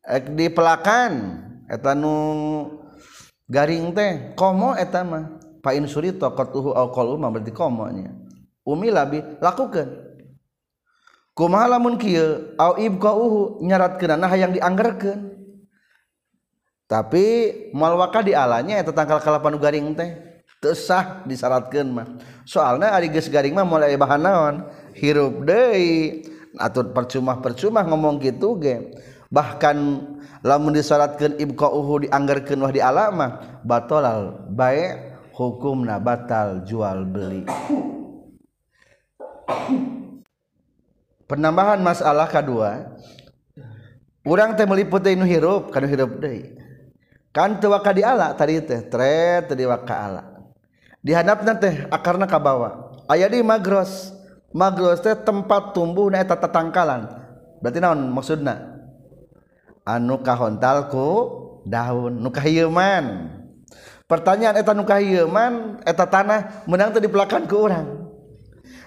ek 0.05 0.37
di 0.37 0.53
pelakan 0.53 1.41
eta 1.65 1.97
nu 1.97 2.13
garing 3.49 3.89
teh 3.97 4.37
komo 4.37 4.77
eta 4.77 5.01
mah. 5.01 5.41
Fa'in 5.65 5.89
suri 5.89 6.13
tokot 6.13 6.53
uhu 6.53 6.69
au 6.77 6.93
kol 6.93 7.17
uhu 7.17 7.25
berarti 7.33 7.49
komonya. 7.49 8.13
Umilabi 8.61 9.25
lakukan. 9.41 10.13
Kumaha 11.33 11.73
lamun 11.73 11.97
kieu 11.97 12.53
au 12.61 12.77
ibqa 12.77 13.17
uhu 13.17 13.65
nah 13.65 14.29
yang 14.37 14.53
dianggerkeun. 14.53 15.33
tapi 16.87 17.25
malwaka 17.71 18.21
di 18.21 18.35
alanya 18.35 18.77
eta 18.77 18.91
tangkal 18.91 19.23
kalapan 19.23 19.55
garing 19.57 19.87
teh. 19.95 20.11
Teu 20.63 20.71
sah 20.71 21.23
disyaratkeun 21.27 21.87
mah. 21.91 22.07
Soalna 22.47 22.95
ari 22.95 23.11
geus 23.11 23.27
garing 23.27 23.51
mah 23.51 23.67
mulai 23.67 23.99
bahan 23.99 24.21
naon? 24.23 24.55
Hirup 24.95 25.43
deui. 25.43 26.23
Atau 26.55 26.87
percuma-percuma 26.93 27.83
ngomong 27.83 28.21
gitu 28.23 28.55
ge. 28.61 28.95
Bahkan 29.27 29.77
lamun 30.45 30.71
disyaratkeun 30.71 31.35
ibqauhu 31.41 32.07
dianggarkeun 32.07 32.63
wah 32.63 32.71
di 32.71 32.79
alama 32.79 33.59
batalal 33.65 34.47
bae 34.53 35.11
hukumna 35.35 35.99
batal 35.99 36.63
jual 36.63 37.03
beli. 37.09 37.43
Penambahan 41.27 41.81
masalah 41.81 42.29
kedua 42.29 42.93
orang 44.23 44.55
teh 44.55 44.63
meliput 44.69 45.03
nu 45.17 45.27
hirup 45.27 45.75
kana 45.75 45.91
hirup 45.91 46.23
deui. 46.23 46.62
kan 47.33 47.57
teu 47.57 47.73
waka 47.73 47.91
diala 47.91 48.37
tadi 48.37 48.61
teh 48.61 48.85
tret 48.85 49.49
tadi 49.49 49.65
waka 49.65 49.95
ala. 49.97 50.23
Dihadapna 51.03 51.57
teh 51.57 51.89
akarna 51.89 52.29
kabawa 52.29 52.93
aya 53.09 53.27
di 53.27 53.41
magros. 53.41 54.13
Magros 54.53 55.01
teh 55.01 55.17
tempat 55.17 55.73
tumbuh 55.73 56.13
na 56.13 56.21
eta 56.21 56.37
tatangkalan 56.37 57.09
berarti 57.57 57.81
naon 57.81 58.13
maksudna? 58.13 58.77
Anu 59.81 60.21
kahontalku 60.21 61.09
daun 61.65 62.21
nu 62.21 62.29
kahieuman 62.29 63.33
pertanyaan 64.05 64.61
eta 64.61 64.77
nu 64.77 64.85
kahieuman 64.85 65.81
eta 65.83 66.05
tanah 66.05 66.69
menang 66.69 66.93
teh 66.93 67.01
di 67.01 67.09
belakang 67.09 67.49
ku 67.49 67.65
urang. 67.65 68.13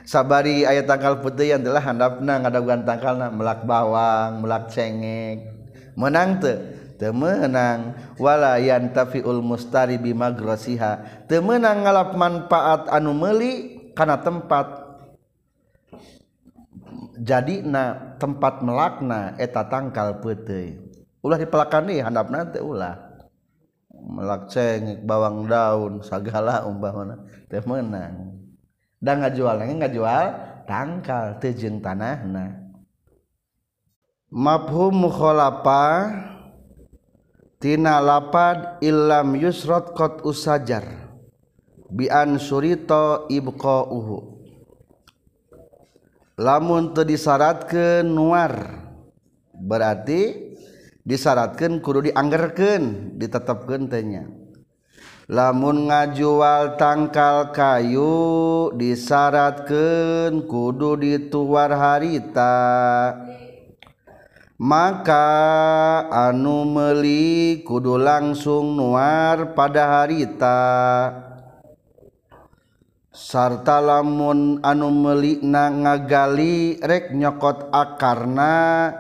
Sabari 0.07 0.63
aya 0.63 0.87
tangkal 0.87 1.19
putih 1.19 1.51
yang 1.51 1.67
telah 1.67 1.83
handapna 1.83 2.39
ngadaguan 2.39 2.87
tangkalna 2.87 3.27
melak 3.27 3.67
bawang 3.67 4.39
melak 4.39 4.71
cengek. 4.71 5.51
Menang 5.99 6.39
teh 6.39 6.86
temenang 6.97 7.97
wala 8.17 8.61
yantafiul 8.61 9.45
mustari 9.45 10.01
bimagrosiha 10.01 11.25
temenang 11.31 11.85
ngalap 11.85 12.17
manfaat 12.17 12.89
anu 12.93 13.13
meli 13.17 13.77
karena 13.97 14.21
tempat. 14.21 14.85
Jadi 17.17 17.65
na 17.65 18.17
tempat 18.21 18.61
melakna 18.61 19.33
eta 19.41 19.65
tangkal 19.65 20.21
putih 20.21 20.77
ulah 21.27 21.41
dipelakan 21.41 21.91
nih 21.91 22.05
handap 22.07 22.31
nanti 22.31 22.63
ulah. 22.63 23.03
Melak 23.97 24.53
cengik 24.53 25.03
bawang 25.03 25.51
daun 25.51 26.05
sagala 26.05 26.63
umpamana 26.69 27.27
teh 27.51 27.59
menang. 27.67 28.39
Da 29.03 29.19
ngajual 29.19 29.59
nanging 29.59 29.83
ngajual 29.83 30.25
tangkal 30.69 31.43
tejeng 31.43 31.83
tanahna. 31.83 32.63
Mafhum 34.31 35.09
mukhalafa 35.09 36.13
tina 37.59 38.01
lapad 38.01 38.81
illam 38.85 39.37
yusrat 39.37 39.93
qad 39.97 40.23
usajar. 40.23 40.85
Bi 41.87 42.11
an 42.11 42.35
surita 42.43 43.31
ibqauhu 43.31 44.37
lamun 46.37 46.93
teu 46.93 47.09
disyaratkeun 47.09 48.05
nuar 48.05 48.85
berarti 49.57 50.53
disyaratkeun 51.07 51.81
kudu 51.81 52.13
dianggerkeun 52.13 53.17
ditetepkeun 53.17 53.89
teh 53.89 54.05
nya. 54.05 54.25
Lamun 55.27 55.91
ngajual 55.91 56.79
tangkal 56.79 57.51
kayu 57.51 58.71
disyaratkeun 58.79 60.47
kudu 60.47 60.95
dituar 61.01 61.75
harita. 61.75 62.55
maka 64.57 65.29
anu 66.09 66.65
meli 66.65 67.61
kudu 67.61 68.01
langsung 68.01 68.73
nuar 68.77 69.53
pada 69.53 69.85
harita. 70.01 70.61
Sarta 73.17 73.81
lamun 73.81 74.61
anu 74.61 74.93
melikna 74.93 75.73
ngagali 75.73 76.77
rek 76.85 77.17
nyokot 77.17 77.73
akarna 77.73 78.93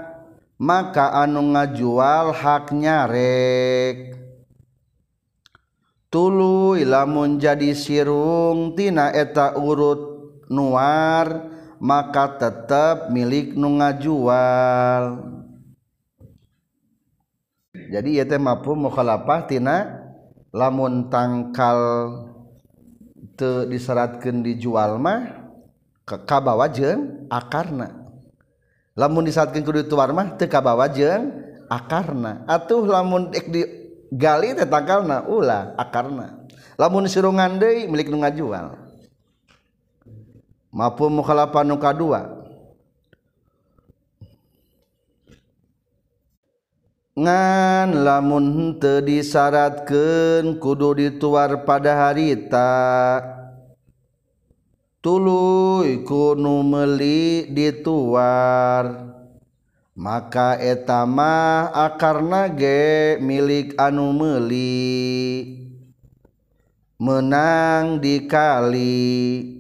maka 0.56 1.12
anu 1.20 1.52
ngajual 1.52 2.32
haknya 2.32 3.04
rek. 3.08 4.16
Tulu 6.08 6.80
lamun 6.80 7.36
jadi 7.36 7.76
sirung 7.76 8.72
tina 8.72 9.12
eta 9.12 9.52
urut 9.52 10.32
nuar 10.48 11.52
maka 11.76 12.40
tetap 12.40 13.12
milik 13.12 13.52
nu 13.52 13.76
ngajual. 13.76 15.35
jadi 17.90 18.22
ieu 18.22 18.26
teh 18.26 18.40
mampu 18.40 18.74
mukhalafah 18.74 19.46
tina 19.46 20.06
lamun 20.50 21.06
tangkal 21.12 21.80
teu 23.36 23.68
diseratkeun 23.68 24.42
dijual 24.42 24.98
mah 24.98 25.46
kabawa 26.04 26.70
jeung 26.70 27.26
akarna. 27.28 28.06
Lamun 28.96 29.28
disaratkeun 29.28 29.64
kudu 29.64 29.82
tuar 29.86 30.10
mah 30.12 30.36
teu 30.38 30.48
kabawa 30.48 30.88
jeung 30.88 31.32
akarna. 31.68 32.46
Atuh 32.48 32.86
lamun 32.86 33.30
dek 33.32 33.50
digali 33.50 34.56
teh 34.56 34.66
tangkalna 34.66 35.26
ulah 35.28 35.76
akarna. 35.76 36.46
Lamun 36.76 37.08
sirungan 37.08 37.56
deui 37.56 37.88
milik 37.88 38.12
nu 38.12 38.20
ngajual. 38.20 38.76
Mafhum 40.72 41.24
mukhalafah 41.24 41.64
nu 41.64 41.80
kadua. 41.80 42.35
ngan 47.16 48.04
lamun 48.04 48.76
teu 48.76 49.00
disyaratkeun 49.00 50.60
kudu 50.60 50.92
dituar 51.00 51.64
pada 51.64 51.96
harita. 51.96 52.76
Kunu 55.06 56.66
meli 56.66 57.46
dituar. 57.54 59.14
Maka 59.96 60.60
etama 60.60 61.72
akar 61.72 62.20
nage 62.20 63.16
milik 63.22 63.72
anu 63.80 64.12
meli 64.12 65.56
menang 67.00 68.02
dikali. 68.02 69.56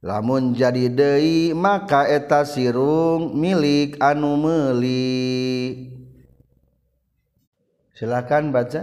Lamun 0.00 0.56
jadi 0.56 0.88
deui 0.88 1.52
maka 1.52 2.08
eta 2.08 2.42
sirung 2.42 3.36
milik 3.36 4.00
anu 4.00 4.40
meli 4.40 5.99
silakan 8.00 8.48
baca. 8.48 8.80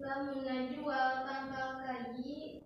Lamun 0.00 0.40
jual 0.72 1.10
tangkal 1.28 1.84
kaji 1.84 2.64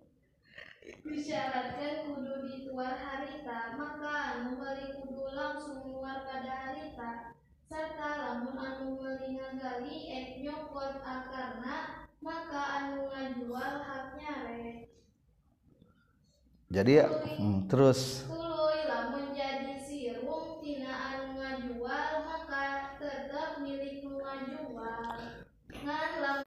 disyaratkan 1.03 2.07
kudu 2.07 2.47
dituar 2.47 2.95
harita 2.95 3.75
maka 3.75 4.39
anu 4.39 4.55
meuli 4.55 4.87
kudu 5.03 5.35
langsung 5.35 5.83
luar 5.83 6.23
pada 6.23 6.71
harita. 6.71 7.35
Serta 7.67 8.23
lamun 8.23 8.55
anu 8.55 9.03
meuli 9.03 9.35
ngagali 9.35 10.15
et 10.15 10.27
nyokot 10.39 11.03
akarna 11.03 12.07
maka 12.23 12.61
anu 12.79 13.11
ngajual 13.11 13.83
haknya 13.83 14.31
re. 14.47 14.63
Jadi 16.71 17.03
ya, 17.03 17.07
hmm, 17.35 17.67
terus. 17.67 18.23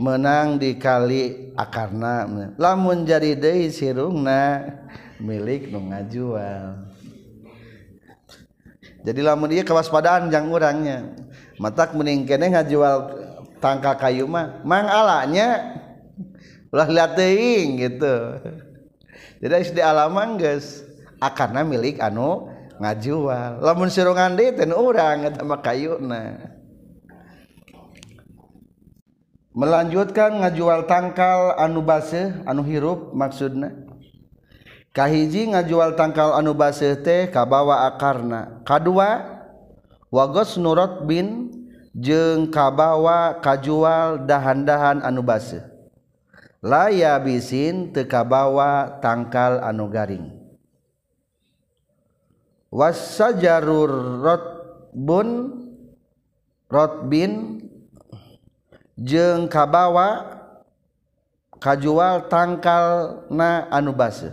menang 0.00 0.56
dikali 0.56 1.52
akarna. 1.52 2.24
Lamun 2.56 3.04
jadi 3.04 3.36
deui 3.36 3.68
sirungna 3.68 4.64
milik 5.20 5.68
nu 5.68 5.84
ngajual. 5.92 6.88
Jadi 9.00 9.20
lamun 9.20 9.52
ieu 9.52 9.64
kewaspadaan 9.64 10.32
jang 10.32 10.48
urangnya. 10.48 11.12
Matak 11.60 11.92
mending 11.92 12.24
kene 12.24 12.52
ngajual 12.56 12.96
tangka 13.60 13.96
kayu 14.00 14.24
mah 14.24 14.64
mang 14.64 14.88
alanya? 14.88 15.76
Ulah 16.72 16.88
lihat 16.88 17.16
teuing 17.16 17.80
gitu. 17.80 18.16
Jadi 19.40 19.76
di 19.76 19.82
alamang 19.84 20.40
geus 20.40 20.84
akarna 21.20 21.64
milik 21.64 22.00
anu 22.00 22.48
ngajual. 22.80 23.60
Lamun 23.60 23.92
sirungan 23.92 24.36
deui 24.36 24.56
teu 24.56 24.72
urang 24.72 25.28
eta 25.28 25.44
mah 25.44 25.60
kayuna 25.60 26.56
melanjutkan 29.54 30.42
ngajual 30.42 30.86
tangkal 30.86 31.54
anu 31.58 31.82
base 31.82 32.34
anu 32.46 32.62
hirup 32.62 33.14
maksudna? 33.14 33.74
Kahiji 34.90 35.54
ngajual 35.54 35.94
tangkal 35.94 36.34
anu 36.34 36.54
base 36.54 36.98
teh 37.00 37.30
kabawa 37.30 37.86
akarna. 37.90 38.62
Kadua 38.66 39.38
wagos 40.10 40.58
nurot 40.58 41.06
bin 41.06 41.54
jeng 41.94 42.50
kabawa 42.50 43.38
kajual 43.38 44.26
dahan-dahan 44.26 45.02
anu 45.02 45.22
base 45.22 45.70
laya 46.60 47.16
bisin 47.20 47.92
tekabawa 47.92 49.00
tangkal 49.00 49.60
anu 49.64 49.88
garing. 49.88 50.28
Wasajarur 52.70 54.22
rotbun 54.22 55.28
rotbin 56.70 57.66
jeng 59.00 59.48
kabawa 59.48 60.36
kajual 61.56 62.28
tangkal 62.28 63.24
na 63.32 63.64
anu 63.72 63.96
base 63.96 64.28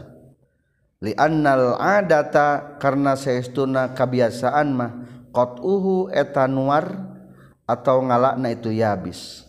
liannal 0.99 1.79
adata 1.79 2.75
karena 2.75 3.15
seestuna 3.15 3.95
kebiasaan 3.95 4.67
mah 4.75 4.91
kot 5.31 5.63
uhu 5.63 6.11
etanuar 6.11 7.15
atau 7.63 8.03
ngalakna 8.03 8.51
itu 8.51 8.75
yabis 8.75 9.47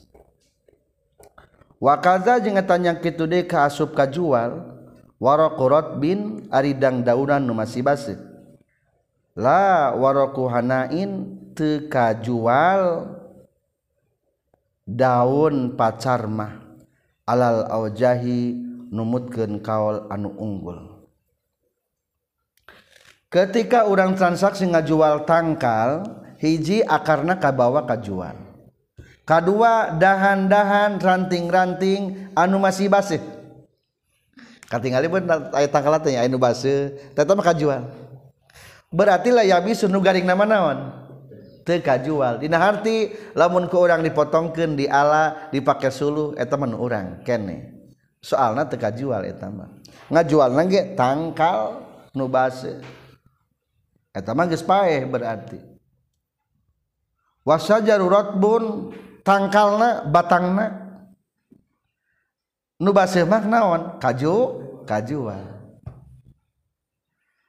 wakaza 1.82 2.38
jeung 2.38 2.58
tanya 2.62 2.94
kitu 2.98 3.26
deui 3.26 3.46
ka 3.46 3.66
asup 3.66 3.98
kajual 3.98 4.78
waraqurot 5.18 5.98
bin 5.98 6.46
aridang 6.54 7.02
daunan 7.02 7.42
nu 7.42 7.58
masih 7.58 7.82
base 7.82 8.14
la 9.34 9.94
waraku 9.94 10.46
hanain 10.50 11.38
teu 11.54 11.86
kajual 11.90 13.14
daun 14.88 15.76
pacarmah 15.76 16.64
alal 17.28 17.68
aujahi 17.68 18.56
numutkeun 18.88 19.60
kaol 19.60 20.08
anu 20.08 20.32
unggul. 20.32 21.04
Ketika 23.28 23.84
orang 23.84 24.16
transaksi 24.16 24.64
ngajual 24.64 25.28
tangkal 25.28 26.08
hiji 26.40 26.80
akarna 26.80 27.36
kabawa 27.36 27.84
kajual. 27.84 28.32
Kedua 29.28 29.92
dahan-dahan 30.00 30.96
ranting-ranting 30.96 32.32
anu 32.32 32.56
masih 32.56 32.88
basih 32.88 33.20
katingali 34.68 35.08
pun 35.08 35.24
ayat 35.52 35.72
tangkal 35.72 35.96
teh 36.00 36.16
anu 36.16 36.40
basih 36.40 36.96
tetap 37.16 37.36
kajual. 37.40 37.88
Berarti 38.88 39.28
lah 39.28 39.44
yabi 39.44 39.76
nu 39.84 40.00
garing 40.00 40.24
nama 40.24 40.48
naon? 40.48 40.97
kajual. 41.84 42.40
Dina 42.40 42.56
harti 42.56 43.12
lamun 43.36 43.68
ke 43.68 43.76
orang 43.76 44.00
dipotongkan 44.00 44.80
di 44.80 44.88
ala 44.88 45.52
dipakai 45.52 45.92
sulu 45.92 46.32
etaman 46.40 46.72
orang 46.72 47.20
kene. 47.20 47.76
Soalnya 48.24 48.66
teka 48.66 48.90
jual 48.96 49.22
etama 49.28 49.78
ngajual 50.08 50.50
nangge 50.56 50.96
tangkal 50.96 51.84
nubase 52.16 52.80
etama 54.16 54.48
geus 54.48 54.64
berarti. 54.64 55.60
Wasajaruratbun 57.44 58.92
tangkalna 59.24 60.04
batangna. 60.04 60.84
Nubase 62.78 63.26
maknawan 63.26 63.98
kaju 63.98 64.34
kajual. 64.86 65.57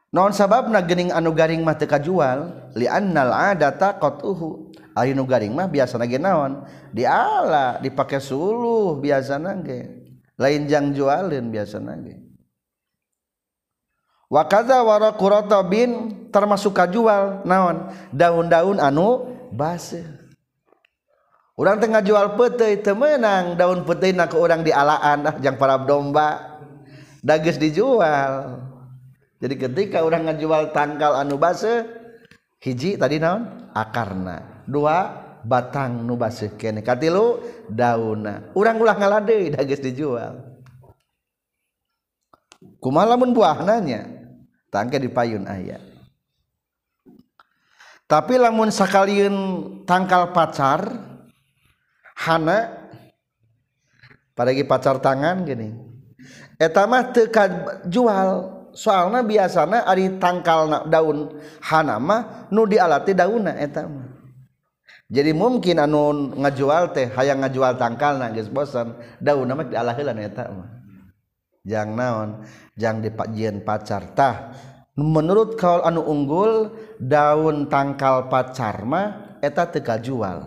non 0.10 0.34
sabab 0.34 0.74
gening 0.90 1.14
anu 1.14 1.30
garing 1.38 1.62
mah 1.62 1.78
kajual 1.78 2.70
adata 2.74 3.98
qatuhu. 3.98 4.74
Ari 4.98 5.14
nu 5.14 5.24
garing 5.24 5.54
mah 5.54 5.70
biasa 5.70 6.02
ge 6.10 6.18
naon? 6.18 6.66
Diala 6.92 7.78
dipake 7.80 8.18
suluh 8.18 8.98
biasa 8.98 9.38
na 9.38 9.56
lain 10.40 10.62
jang 10.66 10.92
jualin 10.92 11.52
biasa 11.54 11.78
nage 11.78 12.16
wa 14.30 14.46
kadza 14.46 14.82
kuroto 15.18 15.60
bin 15.70 16.26
termasuk 16.34 16.74
kajual 16.74 17.46
naon? 17.46 17.94
Daun-daun 18.10 18.82
anu 18.82 19.38
base 19.54 20.04
orang 21.60 21.78
tengah 21.80 22.02
jual 22.02 22.40
petai 22.40 22.82
temenang 22.82 23.56
daun 23.56 23.86
petai 23.86 24.16
na 24.16 24.26
ke 24.26 24.36
orang 24.36 24.66
dialaan 24.66 25.28
ah 25.28 25.36
jang 25.38 25.56
para 25.56 25.78
domba. 25.80 26.60
Dages 27.20 27.60
dijual. 27.60 28.69
Jadi 29.40 29.56
ketika 29.56 30.04
orang 30.04 30.28
ngajual 30.28 30.76
tangkal 30.76 31.16
anu 31.16 31.40
base 31.40 31.88
hiji 32.60 33.00
tadi 33.00 33.24
naon? 33.24 33.72
Akarna. 33.72 34.68
Dua 34.68 35.16
batang 35.48 36.04
nu 36.04 36.20
base 36.20 36.60
kene. 36.60 36.84
Katilu 36.84 37.40
dauna 37.72 38.52
urang 38.52 38.76
ulah 38.84 39.00
ngalade 39.00 39.56
da 39.56 39.64
geus 39.64 39.80
dijual. 39.80 40.44
Kumaha 42.84 43.16
lamun 43.16 43.32
buahnanya 43.32 44.12
tangke 44.68 45.00
dipayun 45.00 45.48
aya. 45.48 45.80
Tapi 48.12 48.36
lamun 48.36 48.76
sakalian 48.76 49.36
tangkal 49.88 50.36
pacar 50.36 50.84
hana 52.20 52.92
padagi 54.36 54.68
pacar 54.68 55.00
tangan 55.00 55.48
gini 55.48 55.72
eta 56.60 56.84
mah 56.84 57.16
teu 57.16 57.32
jual 57.88 58.59
soalnya 58.80 59.20
biasanya 59.28 59.84
Ari 59.84 60.16
tangkal 60.24 60.88
daun 60.88 61.36
Hanama 61.60 62.48
nu 62.48 62.64
dialati 62.64 63.12
dauna 63.12 63.60
etama 63.60 64.20
jadi 65.10 65.34
mungkin 65.34 65.82
anu 65.82 66.38
ngajual 66.38 66.94
teh 66.94 67.10
hayang 67.10 67.42
ngajual 67.42 67.82
tangkal 67.82 68.22
na 68.22 68.30
geus 68.30 68.46
bosan 68.46 68.94
daun 69.18 69.50
mah 69.50 69.66
dialaheula 69.66 70.14
eta 70.14 70.54
mah. 70.54 70.70
Jang 71.66 71.98
naon? 71.98 72.46
Jang 72.78 73.02
dipajieun 73.02 73.66
pacar 73.66 74.14
tah. 74.14 74.54
Menurut 74.94 75.58
kaul 75.58 75.82
anu 75.82 76.06
unggul 76.06 76.78
daun 77.02 77.66
tangkal 77.74 78.30
pacar 78.30 78.86
mah 78.86 79.42
eta 79.42 79.66
teu 79.66 79.82
kajual. 79.82 80.46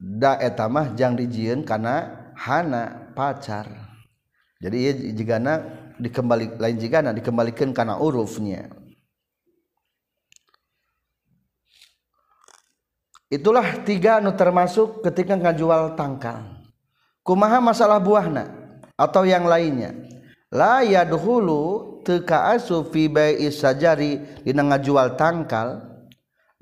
Da 0.00 0.40
eta 0.40 0.72
mah 0.72 0.96
jang 0.96 1.20
dijieun 1.20 1.68
kana 1.68 2.32
hana 2.32 3.12
pacar. 3.12 3.83
Jadi 4.62 4.76
ia 4.76 4.92
jika 5.12 5.36
dikembali 5.98 6.58
lain 6.58 6.76
jika 6.78 7.02
dikembalikan 7.14 7.70
karena 7.74 7.98
urufnya. 7.98 8.70
Itulah 13.32 13.82
tiga 13.82 14.22
nu 14.22 14.30
termasuk 14.38 15.02
ketika 15.02 15.34
ngajual 15.34 15.98
tangkal. 15.98 16.62
Kumaha 17.24 17.58
masalah 17.58 17.98
buahna 17.98 18.46
atau 18.94 19.26
yang 19.26 19.48
lainnya? 19.48 19.96
La 20.54 20.86
yadhulu 20.86 21.98
teka 22.06 22.54
asu 22.54 22.86
fi 22.94 23.10
bai'i 23.10 23.50
sajari 23.50 24.22
dina 24.46 24.62
ngajual 24.62 25.18
tangkal 25.18 25.82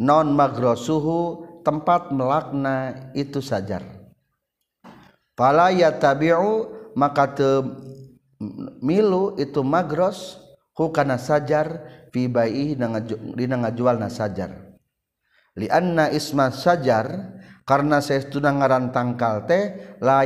non 0.01 0.32
magrosuhu 0.32 1.45
tempat 1.61 2.09
melakna 2.09 3.11
itu 3.12 3.45
sajar. 3.45 3.84
Fala 5.36 5.68
yatabi'u 5.68 6.82
maka 6.95 7.32
te 7.32 7.51
milu 8.82 9.38
itu 9.38 9.62
magros 9.62 10.40
hukana 10.74 11.16
sajar 11.20 11.84
fi 12.11 12.26
baihi 12.26 12.74
dina 13.36 13.57
ngajualna 13.66 14.09
sajar. 14.11 14.72
Li 15.53 15.68
anna 15.68 16.09
isma 16.09 16.49
sajar 16.49 17.36
karena 17.68 18.01
saestuna 18.01 18.51
ngaran 18.57 18.90
tangkal 18.90 19.45
teh 19.45 19.97
la 20.01 20.24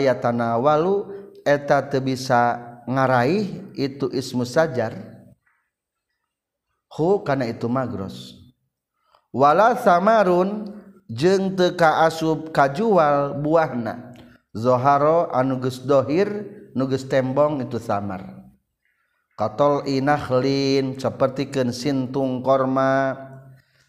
walu 0.57 1.11
eta 1.43 1.83
teu 1.91 2.01
bisa 2.01 2.63
ngaraih 2.87 3.75
itu 3.75 4.07
ismu 4.15 4.47
sajar 4.47 4.95
hu 6.95 7.21
kana 7.27 7.51
itu 7.51 7.67
magros. 7.67 8.39
Wala 9.35 9.77
samarun 9.77 10.73
jeung 11.11 11.59
teu 11.59 11.77
kaasup 11.77 12.55
kajual 12.55 13.37
buahna. 13.37 14.17
Zoharo 14.57 15.29
anu 15.37 15.61
geus 15.61 15.85
dohir 15.85 16.56
nuges 16.77 17.09
tembong 17.09 17.65
itu 17.65 17.81
samar 17.81 18.45
katol 19.41 19.89
inakhlin 19.89 21.01
sapertikeun 21.01 21.73
sintung 21.73 22.45
korma 22.45 23.17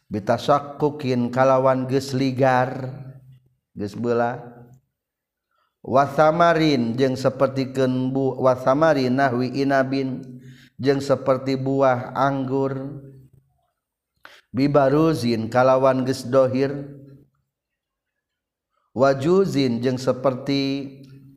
bitasakkukin 0.08 1.28
kalawan 1.28 1.84
geus 1.92 2.16
ligar 2.16 2.96
geus 3.76 4.00
wasamarin 5.84 6.96
jeung 6.96 7.20
sapertikeun 7.20 8.16
bu 8.16 8.40
wasamarin 8.40 9.20
nahwi 9.20 9.52
inabin 9.52 10.38
jeung 10.78 11.02
seperti 11.02 11.58
buah 11.58 12.14
anggur. 12.14 13.02
Bibaruzin 14.54 15.50
kalawan 15.52 16.06
geus 16.06 16.26
dohir. 16.26 16.72
Wajuzin 18.94 19.82
jeung 19.82 20.02
seperti 20.02 20.62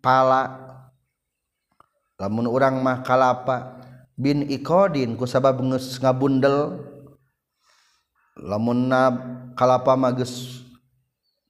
pala. 0.01 0.59
lamun 2.21 2.45
orang 2.45 2.77
mah 2.85 3.01
kalapa? 3.01 3.81
Bin 4.21 4.45
ikodin 4.45 5.16
ku 5.16 5.25
sabab 5.25 5.64
ngabundel. 5.64 6.85
Lamun 8.37 8.93
na 8.93 9.09
kalapa 9.57 9.97
geus 10.12 10.61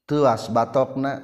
tuas 0.06 0.46
batokna. 0.46 1.18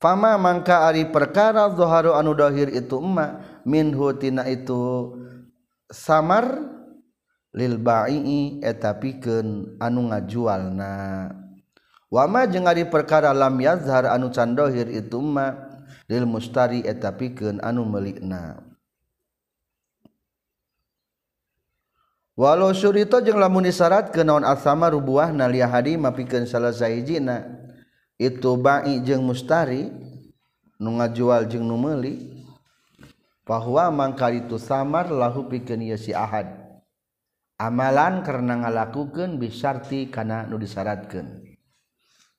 Fama 0.00 0.36
mangka 0.40 0.88
ari 0.88 1.08
perkara 1.08 1.68
zoharu 1.76 2.16
anu 2.16 2.32
dohir 2.32 2.72
itu 2.72 2.96
emma 2.96 3.60
minhu 3.68 4.16
tina 4.16 4.48
itu 4.48 5.12
samar 5.92 6.56
lil 7.52 7.76
baii 7.76 8.64
etapikeun 8.64 9.76
anu 9.76 10.08
ngajualna. 10.08 10.92
Wama 12.08 12.48
jeung 12.48 12.64
ari 12.64 12.88
perkara 12.88 13.36
lam 13.36 13.60
yazhar 13.60 14.08
anu 14.08 14.32
can 14.32 14.56
dohir 14.56 14.88
itu 14.88 15.20
emma 15.20 15.69
lil 16.10 16.26
mustari 16.26 16.82
eta 16.82 17.14
pikeun 17.14 17.62
anu 17.62 17.86
melikna 17.86 18.58
walau 22.34 22.74
syurita 22.74 23.22
jeung 23.22 23.38
lamun 23.38 23.62
disyaratkeun 23.62 24.26
naon 24.26 24.42
asama 24.42 24.90
rubuah 24.90 25.30
nalia 25.30 25.70
hadi 25.70 25.94
mapikeun 25.94 26.50
salah 26.50 26.74
sahijina 26.74 27.46
itu 28.18 28.58
bai 28.58 28.98
jeung 29.06 29.22
mustari 29.22 29.86
nu 30.82 30.98
ngajual 30.98 31.46
jeung 31.46 31.62
nu 31.62 31.78
meuli 31.78 32.42
bahwa 33.46 33.86
mangkal 33.94 34.34
itu 34.34 34.58
samar 34.58 35.10
lahu 35.10 35.46
pikeun 35.50 35.82
ieu 35.82 35.98
si 35.98 36.14
ahad. 36.14 36.60
Amalan 37.60 38.24
karena 38.24 38.56
ngalakukeun 38.56 39.36
bisarti 39.36 40.08
kana 40.08 40.48
nu 40.48 40.56
disyaratkeun 40.56 41.49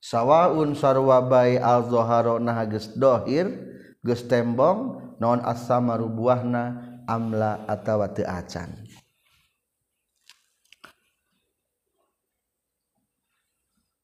sawwaun 0.01 0.73
sarwabai 0.73 1.61
alzoharo 1.61 2.41
nah 2.41 2.65
dohir 2.97 3.47
geus 4.01 4.25
tembong 4.25 4.97
non 5.21 5.37
asama 5.45 5.93
rubuahna 5.93 6.97
amla 7.05 7.69
atawa 7.69 8.09
teu 8.09 8.25
acan. 8.25 8.73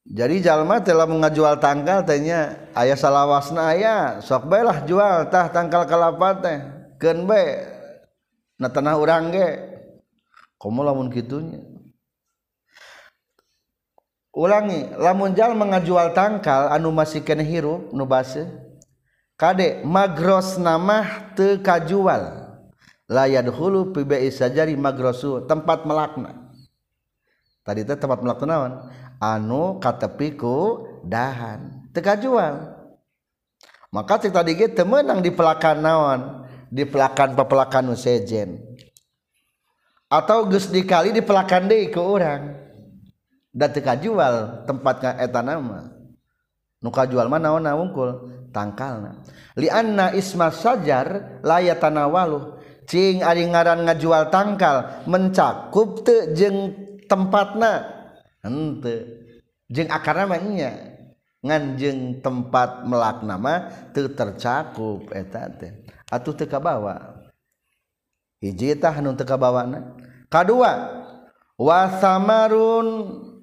Jadi 0.07 0.39
jalma 0.39 0.79
telah 0.79 1.03
mengajual 1.03 1.59
tanggal 1.59 1.99
tanya 2.07 2.71
ayah 2.79 2.95
salawasna 2.95 3.75
ayah 3.75 4.23
sok 4.23 4.47
baiklah 4.47 4.87
jual 4.87 5.27
tah 5.27 5.51
tangkal 5.51 5.83
kelapa 5.83 6.31
teh 6.39 6.57
keun 6.95 7.27
bae 7.27 7.59
na 8.55 8.71
tanah 8.71 8.95
urang 8.95 9.35
ge. 9.35 9.75
Komo 10.57 10.81
lamun 10.81 11.11
kitunya 11.13 11.76
ulangi 14.37 14.85
lamunjal 14.93 15.57
mengajual 15.57 16.13
tangkal 16.13 16.69
anu 16.69 16.93
masih 16.93 17.25
hirup 17.25 17.89
nu 17.89 18.05
base 18.05 18.45
kade 19.33 19.81
magros 19.81 20.61
nama 20.61 21.33
te 21.33 21.57
kajual. 21.57 22.45
Layad 23.07 23.47
hulu 23.47 23.95
pibai 23.95 24.27
sajari 24.27 24.75
magrosu 24.75 25.47
tempat 25.47 25.87
melakna. 25.87 26.51
Tadi 27.63 27.87
teh 27.87 27.95
tempat 27.95 28.19
melakna 28.19 28.45
naon? 28.45 28.73
Anu 29.17 29.79
katepiku 29.79 30.85
dahan 31.07 31.87
teu 31.95 32.03
kajual. 32.03 32.77
Maka 33.95 34.19
cek 34.19 34.35
tadi 34.35 34.59
ge 34.59 34.67
teu 34.69 34.83
meunang 34.83 35.23
di 35.23 35.31
pelakan 35.31 35.77
naon? 35.79 36.19
Di 36.67 36.83
pelakan 36.83 37.31
pepelakan 37.39 37.87
nu 37.87 37.95
sejen. 37.95 38.59
Atau 40.11 40.51
geus 40.51 40.67
dikali 40.67 41.15
di 41.15 41.23
pelakan 41.23 41.71
deui 41.71 41.87
ke 41.87 41.99
urang 42.03 42.66
datka 43.57 43.97
jual 43.97 44.61
tempat 44.69 44.95
ka 45.01 45.09
etanama 45.17 45.97
nuka 46.77 47.09
jual 47.09 47.25
mana 47.25 47.57
na 47.57 47.73
wungkul? 47.73 48.37
Tangkalna. 48.53 49.21
Lianna 49.57 50.13
isma 50.15 50.49
sajar 50.49 51.39
layatana 51.43 52.09
waluh. 52.09 52.57
Cing 52.87 53.19
ari 53.19 53.43
ngaran 53.43 53.83
ngajual 53.83 54.31
tangkal 54.31 55.03
mencakup 55.05 56.07
te 56.07 56.31
jeng 56.31 56.73
tempatna. 57.05 57.83
Hente 58.39 59.27
jeng 59.67 59.91
akar 59.91 60.23
namanya 60.23 60.95
ngan 61.43 61.75
jeng 61.75 62.23
tempat 62.23 62.87
melak 62.87 63.21
nama 63.27 63.67
te 63.91 64.07
tercakup 64.07 65.11
eta 65.11 65.51
teh. 65.51 65.83
Atuh 66.07 66.31
teka 66.31 66.63
bawa 66.63 67.19
hiji 68.39 68.79
tah 68.79 68.95
nu 69.03 69.11
teka 69.11 69.35
bawana 69.35 69.97
kadua 70.31 71.03
wasamarun 71.59 72.87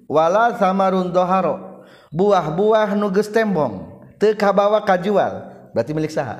wala 0.09 0.53
samarun 0.57 1.09
doharo. 1.09 1.85
Buah-buah 2.15 2.95
nuges 2.95 3.27
tembong 3.27 4.01
tekabawa 4.15 4.79
kajual. 4.81 5.51
Berarti 5.75 5.91
milik 5.91 6.13
saha? 6.13 6.39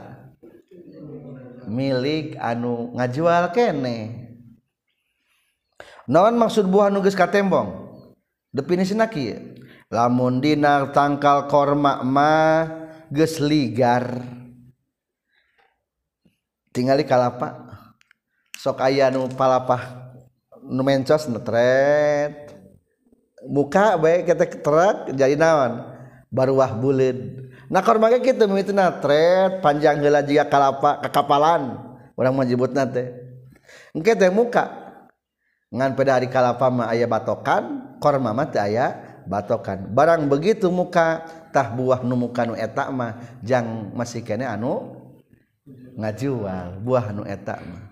Milik 1.68 2.40
anu 2.40 2.96
ngajual 2.96 3.52
kene. 3.52 4.26
Non 6.06 6.38
maksud 6.38 6.70
buah 6.70 6.94
nuges 6.94 7.18
ka 7.18 7.26
tembong 7.26 7.92
definisi 8.54 8.94
naki 8.94 9.36
lamun 9.92 10.40
dinar 10.40 10.94
tangkal 10.96 11.50
korma 11.52 12.00
ma 12.06 12.64
geus 13.12 13.42
ligar. 13.42 14.24
Tingali 16.72 17.04
kalapa? 17.04 17.68
Sok 18.56 18.80
aya 18.80 19.12
nu 19.12 19.28
palapah 19.34 20.14
nu 20.64 20.82
mencos 20.82 21.28
netret 21.28 22.55
muka 23.50 23.96
baik 23.98 24.30
kita 24.30 24.46
terak 24.62 24.98
jadi 25.14 25.38
nawan 25.38 25.86
baruah 26.34 26.74
bulid 26.74 27.50
nah 27.70 27.82
korma 27.82 28.14
kita 28.14 28.46
itu 28.46 28.74
tret 29.02 29.62
panjang 29.62 30.02
gela 30.02 30.22
jika 30.22 30.46
kalapa 30.46 31.02
kekapalan 31.06 31.78
orang 32.18 32.34
menyebut 32.34 32.74
nate 32.74 33.26
engke 33.96 34.12
teh 34.14 34.30
muka. 34.30 34.84
Ngan 35.74 35.98
pada 35.98 36.20
hari 36.20 36.28
kalapa 36.30 36.68
mah 36.70 36.88
ayah 36.94 37.08
batokan 37.10 37.64
korma 38.04 38.36
mah 38.36 38.48
teh 38.52 38.62
ayah 38.62 39.24
batokan. 39.26 39.90
Barang 39.92 40.28
begitu 40.28 40.68
muka 40.70 41.26
tah 41.56 41.72
buah 41.72 42.04
nu 42.04 42.16
muka 42.20 42.44
nu 42.44 42.54
etak 42.54 42.92
mah 42.92 43.40
jang 43.42 43.92
masih 43.96 44.22
kene 44.22 44.46
anu 44.46 45.00
ngajual 45.96 46.80
buah 46.84 47.16
nu 47.16 47.24
etak 47.26 47.60
mah. 47.64 47.84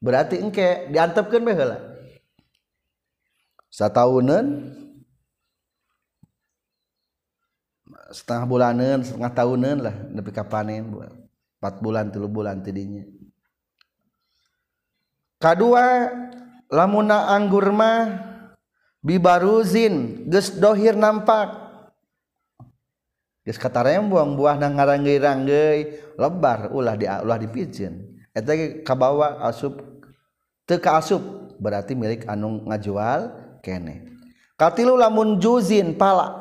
Berarti 0.00 0.40
engke 0.40 0.88
diantepkeun 0.88 1.44
bae 1.44 1.54
heula? 1.54 1.78
satahunan 3.70 4.74
setengah 8.10 8.44
bulanan 8.44 8.98
setengah 9.06 9.32
tahunan 9.32 9.76
lah. 9.80 9.96
Lebih 10.12 10.34
kapanen 10.34 10.90
empat 10.90 11.74
bulan 11.78 12.10
tilu 12.10 12.28
bulan 12.28 12.60
tidinya. 12.60 13.06
Kedua 15.40 16.12
lamuna 16.68 17.32
anggur 17.32 17.72
mah 17.72 18.28
bibaruzin 19.00 20.26
geus 20.28 20.52
dohir 20.52 20.98
nampak. 20.98 21.70
Geus 23.46 23.56
katarem 23.56 24.04
buang 24.12 24.36
buah 24.36 24.60
nang 24.60 24.76
ngaranggeuy 24.76 25.96
lebar 26.20 26.68
ulah 26.76 26.92
di 26.92 27.08
ulah 27.08 27.40
dipijin 27.40 28.20
eta 28.36 28.52
kabawa 28.86 29.42
asup 29.48 29.80
teu 30.68 30.78
kaasup 30.78 31.22
berarti 31.58 31.98
milik 31.98 32.28
anu 32.30 32.62
ngajual 32.68 33.32
kene. 33.60 34.20
Katilu 34.60 34.96
lamun 34.96 35.40
juzin 35.40 35.96
pala. 35.96 36.36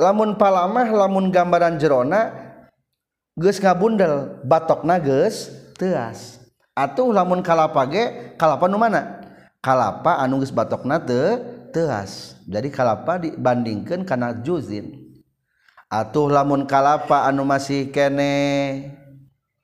Lamun 0.00 0.40
palamah 0.40 0.88
lamun 0.88 1.28
gambaran 1.28 1.76
jerona 1.76 2.32
geus 3.36 3.60
ngabundel 3.60 4.40
batokna 4.48 4.96
geus 4.96 5.52
teas. 5.76 6.40
Atuh 6.74 7.14
lamun 7.14 7.44
kalapage 7.44 8.34
kalapa 8.40 8.66
nu 8.66 8.80
mana? 8.80 9.22
Kalapa 9.60 10.18
anu 10.24 10.40
geus 10.40 10.50
batokna 10.50 10.98
teu 10.98 11.38
teas. 11.70 12.40
Jadi 12.48 12.72
kalapa 12.72 13.20
dibandingkan 13.20 14.02
karena 14.02 14.32
juzin. 14.40 15.04
Atuh 15.92 16.26
lamun 16.32 16.66
kalapa 16.66 17.28
anu 17.28 17.46
masih 17.46 17.92
kene 17.94 18.32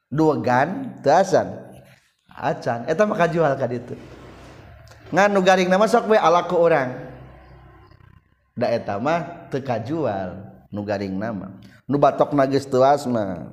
dua 0.06 0.38
gan 0.38 1.00
teasan. 1.02 1.70
Acan. 2.30 2.86
Eta 2.86 3.02
maka 3.02 3.26
jual 3.26 3.52
ka 3.58 3.66
ditu. 3.66 3.98
nganu 5.10 5.38
garing 5.42 5.68
nama 5.70 5.86
sok 5.90 6.10
we 6.10 6.18
alaku 6.18 6.56
orang 6.58 7.10
da 8.54 8.70
eta 8.70 8.98
mah 8.98 9.50
teu 9.50 9.62
kajual 9.64 10.50
nu 10.70 10.84
garing 10.86 11.16
nama. 11.18 11.56
Nu 11.90 11.98
batok 11.98 12.36
geus 12.46 12.66
tuas 12.70 13.02
mah 13.08 13.50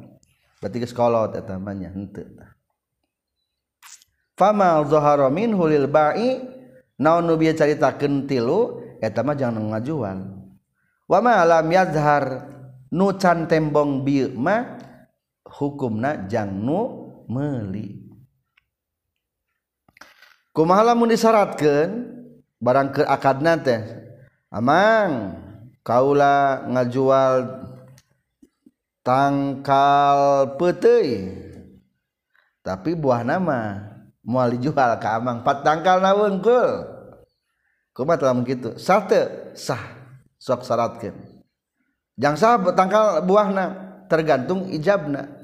berarti 0.61 0.77
geus 0.83 0.93
kolot 0.93 1.33
eta 1.33 1.57
mah 1.57 1.73
nya 1.73 1.89
henteu 1.89 2.27
famal 4.37 4.85
zahara 4.85 5.27
minhu 5.33 5.65
lil 5.65 5.89
ba'i 5.89 6.45
naon 7.01 7.25
nu 7.25 7.33
bieu 7.35 7.57
caritakeun 7.57 8.29
tilu 8.29 8.77
eta 9.01 9.25
mah 9.25 9.33
jangan 9.33 9.73
ngajual. 9.73 10.19
Wa 11.07 11.19
ma 11.23 11.41
lam 11.41 11.67
yazhar 11.73 12.45
nu 12.93 13.15
can 13.17 13.49
tembong 13.49 14.05
bieu 14.05 14.29
mah 14.37 14.77
hukumna 15.41 16.29
jang 16.29 16.53
nu 16.53 17.09
meuli. 17.25 18.06
kumahalamun 20.57 21.13
disyaratkan 21.13 22.17
barang 22.57 22.89
ke 22.89 23.01
akadna 23.05 23.61
teh. 23.61 23.77
Amang 24.49 25.37
kaula 25.85 26.65
ngajual 26.65 27.61
tangkal 29.05 30.49
petei 30.57 31.29
tapi 32.65 32.97
buah 32.97 33.21
nama 33.21 33.85
mual 34.25 34.57
dijual 34.57 34.97
ke 34.97 35.05
amang. 35.05 35.45
Pat 35.45 35.61
tangkal 35.61 36.01
na 36.01 36.17
wengkul. 36.17 36.97
Kumat 37.93 38.21
lamun 38.21 38.45
gitu 38.45 38.77
sate 38.77 39.53
sah 39.57 39.81
sok 40.37 40.61
syaratkan 40.61 41.17
jang 42.13 42.37
sah 42.37 42.57
tangkal 42.73 43.21
buahna 43.25 43.73
tergantung 44.09 44.69
ijabna. 44.73 45.37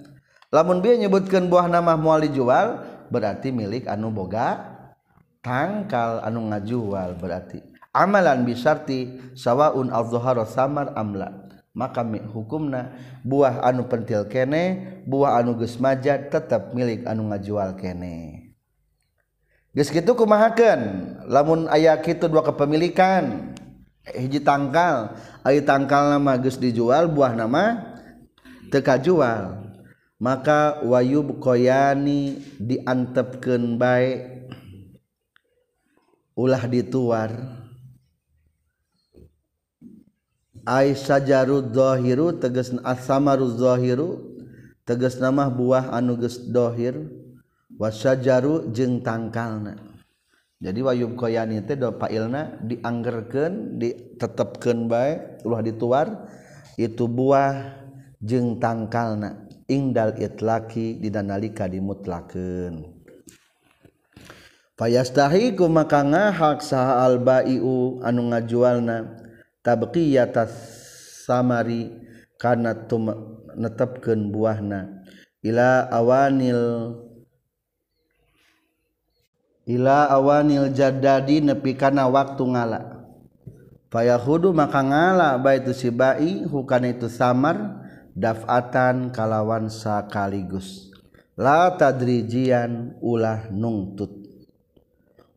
Lamun 0.53 0.81
dia 0.85 0.93
nyebutkan 0.97 1.49
buah 1.49 1.65
nama 1.65 1.97
mual 1.97 2.21
dijual 2.21 2.77
berarti 3.09 3.49
milik 3.49 3.89
anu 3.89 4.13
boga 4.13 4.72
tangkal 5.43 6.23
anu 6.23 6.49
ngajual 6.49 7.19
berarti. 7.19 7.59
Amalan 7.93 8.47
bisarti 8.47 9.21
sawaun 9.37 9.93
al-zuhara 9.93 10.47
samar 10.49 10.95
amla. 10.97 11.45
Maka 11.73 12.05
hukumna 12.05 12.93
buah 13.25 13.61
anu 13.65 13.85
pentil 13.89 14.29
kene 14.29 14.81
buah 15.09 15.41
anu 15.41 15.57
geus 15.57 15.77
majad 15.81 16.29
tetap 16.29 16.73
milik 16.73 17.05
anu 17.05 17.29
ngajual 17.29 17.77
kene. 17.77 18.49
Geus 19.73 19.89
kitu 19.89 20.13
kumahakeun? 20.13 20.81
Lamun 21.29 21.65
aya 21.69 21.97
kitu 21.97 22.29
dua 22.29 22.45
kepemilikan 22.45 23.53
hiji 24.05 24.37
tangkal 24.37 25.17
aya 25.41 25.61
tangkal 25.65 26.13
nama 26.13 26.37
geus 26.37 26.61
dijual 26.61 27.09
buah 27.09 27.33
nama 27.33 27.97
teu 28.69 28.81
kajual. 28.81 29.65
Maka 30.21 30.79
wayub 30.85 31.41
koyani 31.41 32.37
diantepkeun 32.61 33.75
baik 33.81 34.42
ulah 36.33 36.63
dituar. 36.65 37.61
Aisyah 40.63 41.19
jarudhohiru 41.27 42.39
teges 42.39 42.71
asamaruzohiru 42.87 44.31
teges 44.87 45.19
nama 45.19 45.51
buah 45.51 45.91
anugeshohir 45.91 47.11
wasya 47.75 48.15
jaru 48.15 48.71
jeung 48.71 49.03
tangkalna. 49.03 49.75
Jadi 50.63 50.79
wayub 50.79 51.19
koyan 51.19 51.51
itu 51.51 51.75
do 51.75 51.91
pailna 51.99 52.55
dianggerkeun 52.63 53.75
ditetepkeun 53.75 54.87
baik 54.87 55.43
ulah 55.43 55.59
dituar 55.59 56.31
itu 56.79 57.11
buah 57.11 57.83
jeung 58.23 58.55
tangkalna. 58.63 59.43
Ingdal 59.67 60.19
itlaki 60.19 60.99
didanalika 60.99 61.67
dimutlakeun 61.71 62.92
payastahi 64.79 65.53
ku 65.53 65.69
maka 65.69 66.01
ngahak 66.01 66.61
saha 66.65 67.05
albaiu 67.05 68.01
anu 68.01 68.33
ngajualna 68.33 69.23
tabqiyata 69.63 70.49
samari 71.23 71.89
kana 72.37 72.75
netepkeun 73.55 74.27
buahna. 74.27 75.05
Ila 75.43 75.87
awanil 75.87 76.95
ila 79.67 80.11
awanil 80.11 80.71
jadadi 80.75 81.39
nepi 81.39 81.75
kana 81.79 82.07
waktu 82.11 82.43
ngala. 82.43 83.07
Fayahudu 83.87 84.51
maka 84.51 84.81
ngala 84.83 85.37
baitu 85.39 85.71
si 85.71 85.93
bai 85.93 86.43
hukana 86.43 86.91
itu 86.91 87.07
samar 87.07 87.83
dafatan 88.11 89.13
kalawan 89.13 89.69
sakaligus. 89.69 90.91
La 91.37 91.71
tadrijian 91.77 92.97
ulah 92.99 93.47
nungtut. 93.53 94.22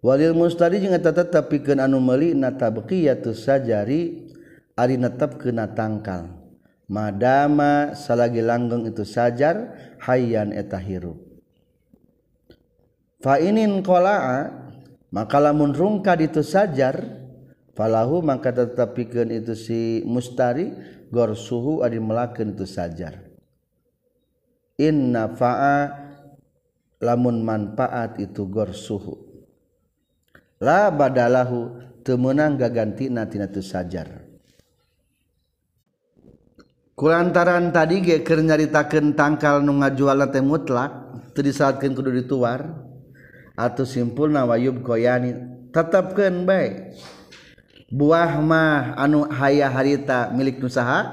Walil 0.06 0.38
mustari 0.38 0.78
jeung 0.78 0.94
eta 0.94 1.10
tetepikeun 1.10 1.82
anu 1.82 1.98
meuli 1.98 2.30
na 2.30 2.54
tabqiyatu 2.54 3.34
sajari 3.34 4.30
ari 4.78 4.94
netep 4.94 5.42
kena 5.42 5.74
tangkal. 5.74 6.46
Madama 6.86 7.98
salagi 7.98 8.38
langgeng 8.38 8.86
itu 8.86 9.02
sajar 9.02 9.74
hayyan 10.06 10.54
eta 10.54 10.78
hirup. 10.78 11.18
Fa 13.18 13.42
inin 13.42 13.82
qola'a 13.82 14.70
maka 15.10 15.42
lamun 15.42 15.74
rungka 15.74 16.14
itu 16.22 16.46
sajar 16.46 17.02
falahu 17.74 18.22
maka 18.22 18.54
tetepikeun 18.54 19.34
itu 19.34 19.58
si 19.58 20.06
mustari 20.06 20.70
gor 21.10 21.34
suhu 21.34 21.82
ari 21.82 21.98
melakeun 21.98 22.54
itu 22.54 22.62
sajar. 22.62 23.26
Inna 24.78 25.34
fa'a 25.34 26.06
lamun 27.02 27.42
manfaat 27.42 28.22
itu 28.22 28.46
gor 28.46 28.70
suhu 28.70 29.25
la 30.60 30.88
badalahu 30.88 31.82
temenang 32.00 32.56
gaganti 32.56 33.12
natina 33.12 33.50
tu 33.50 33.60
sajar. 33.60 34.26
Kulantaran 36.96 37.76
tadi 37.76 38.00
ge 38.00 38.24
keur 38.24 38.40
nyaritakeun 38.40 39.12
tangkal 39.12 39.60
nu 39.60 39.76
ngajualna 39.84 40.32
teh 40.32 40.40
mutlak 40.40 41.12
teu 41.36 41.44
disalatkeun 41.44 41.92
kudu 41.92 42.08
dituar 42.08 42.72
atau 43.52 43.84
simpulna 43.84 44.48
wayub 44.48 44.80
koyani 44.80 45.36
tetapkeun 45.76 46.48
bae. 46.48 46.96
Buah 47.92 48.40
mah 48.40 48.96
anu 48.96 49.28
haya 49.28 49.68
harita 49.68 50.32
milik 50.32 50.56
nusaha 50.56 51.04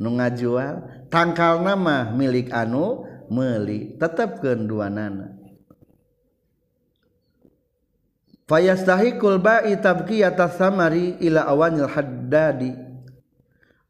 nu 0.00 0.16
ngajual 0.16 1.06
tangkal 1.12 1.60
nama 1.60 2.08
milik 2.08 2.48
anu 2.48 3.04
meuli 3.28 4.00
tetapkeun 4.00 4.64
duanana. 4.64 5.37
fayastahikul 8.48 9.38
ba'i 9.38 9.76
tabqiyata 9.76 10.48
samari 10.56 11.20
ila 11.20 11.44
awanil 11.46 11.86
haddadi. 11.86 12.72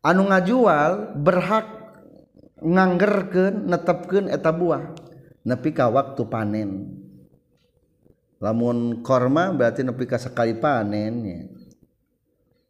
Anu 0.03 0.29
ngajual 0.29 1.15
berhak 1.19 1.67
nganggerkeun 2.59 3.71
netepkeun 3.71 4.27
eta 4.29 4.51
buah 4.51 4.83
nepi 5.47 5.71
ka 5.71 5.87
waktu 5.89 6.23
panen. 6.27 6.71
Lamun 8.39 9.03
korma 9.03 9.51
berarti 9.55 9.83
nepi 9.83 10.07
ka 10.07 10.19
sekali 10.19 10.55
panennya 10.55 11.59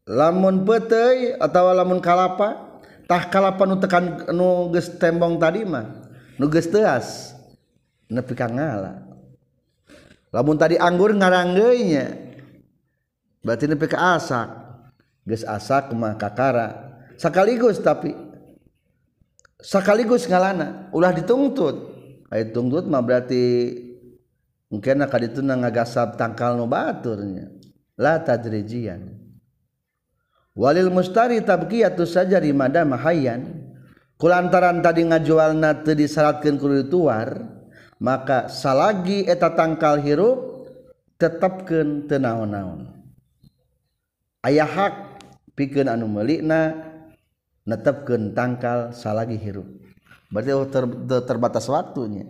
lamun 0.08 0.64
petai 0.64 1.36
atau 1.36 1.68
lamun 1.76 2.00
kalapa 2.00 2.80
tah 3.04 3.28
kalapa 3.28 3.68
nu 3.68 3.76
tekan 3.76 4.32
nu 4.32 4.72
geus 4.72 4.88
tembong 4.96 5.36
tadi 5.36 5.68
mah 5.68 5.84
nu 6.40 6.48
geus 6.48 6.72
teas 6.72 7.36
nepi 8.08 8.32
ka 8.32 8.48
ngalah 8.48 9.04
lamun 10.34 10.56
tadi 10.60 10.76
anggur 10.76 11.12
ngaranggeunya 11.16 12.28
berarti 13.42 13.64
nepi 13.64 13.86
ka 13.88 14.18
asak. 14.18 14.48
Geus 15.28 15.44
asak 15.44 15.92
mah 15.92 16.16
kakara. 16.16 16.96
Sakaligus 17.20 17.80
tapi 17.84 18.16
sakaligus 19.60 20.24
ngalana 20.24 20.88
ulah 20.94 21.10
dituntut 21.12 21.76
aya 22.30 22.46
tuntut 22.48 22.86
mah 22.86 23.02
berarti 23.02 23.74
mungkin 24.70 25.02
akan 25.02 25.22
itu 25.26 25.40
ngagasab 25.42 26.16
tangkal 26.16 26.56
nu 26.56 26.64
baturnya. 26.64 27.52
La 27.98 28.22
tadrijian. 28.22 29.18
Walil 30.54 30.90
mustari 30.90 31.42
tabqiyatu 31.42 32.06
sajari 32.06 32.54
madama 32.54 32.94
hayyan. 32.98 33.66
Kulantaran 34.18 34.82
tadi 34.82 35.06
ngajualna 35.06 35.86
teu 35.86 35.94
disyaratkeun 35.94 36.58
kudu 36.58 36.90
tuar 36.90 37.57
maka 37.98 38.50
salagi 38.50 39.26
eta 39.26 39.50
tangkal 39.54 39.98
hirup 39.98 40.70
tetapkan 41.18 42.06
tenaon-naon 42.06 42.98
ayah 44.46 44.66
hak 44.66 44.94
pikeun 45.58 45.90
anu 45.90 46.06
melikna 46.06 46.88
netepkeun 47.68 48.32
tangkal 48.32 48.96
salagi 48.96 49.36
hirup. 49.36 49.68
Berarti 50.32 50.50
oh, 50.56 50.68
ter, 50.68 50.84
ter, 50.86 51.20
terbatas 51.28 51.68
waktunya. 51.68 52.24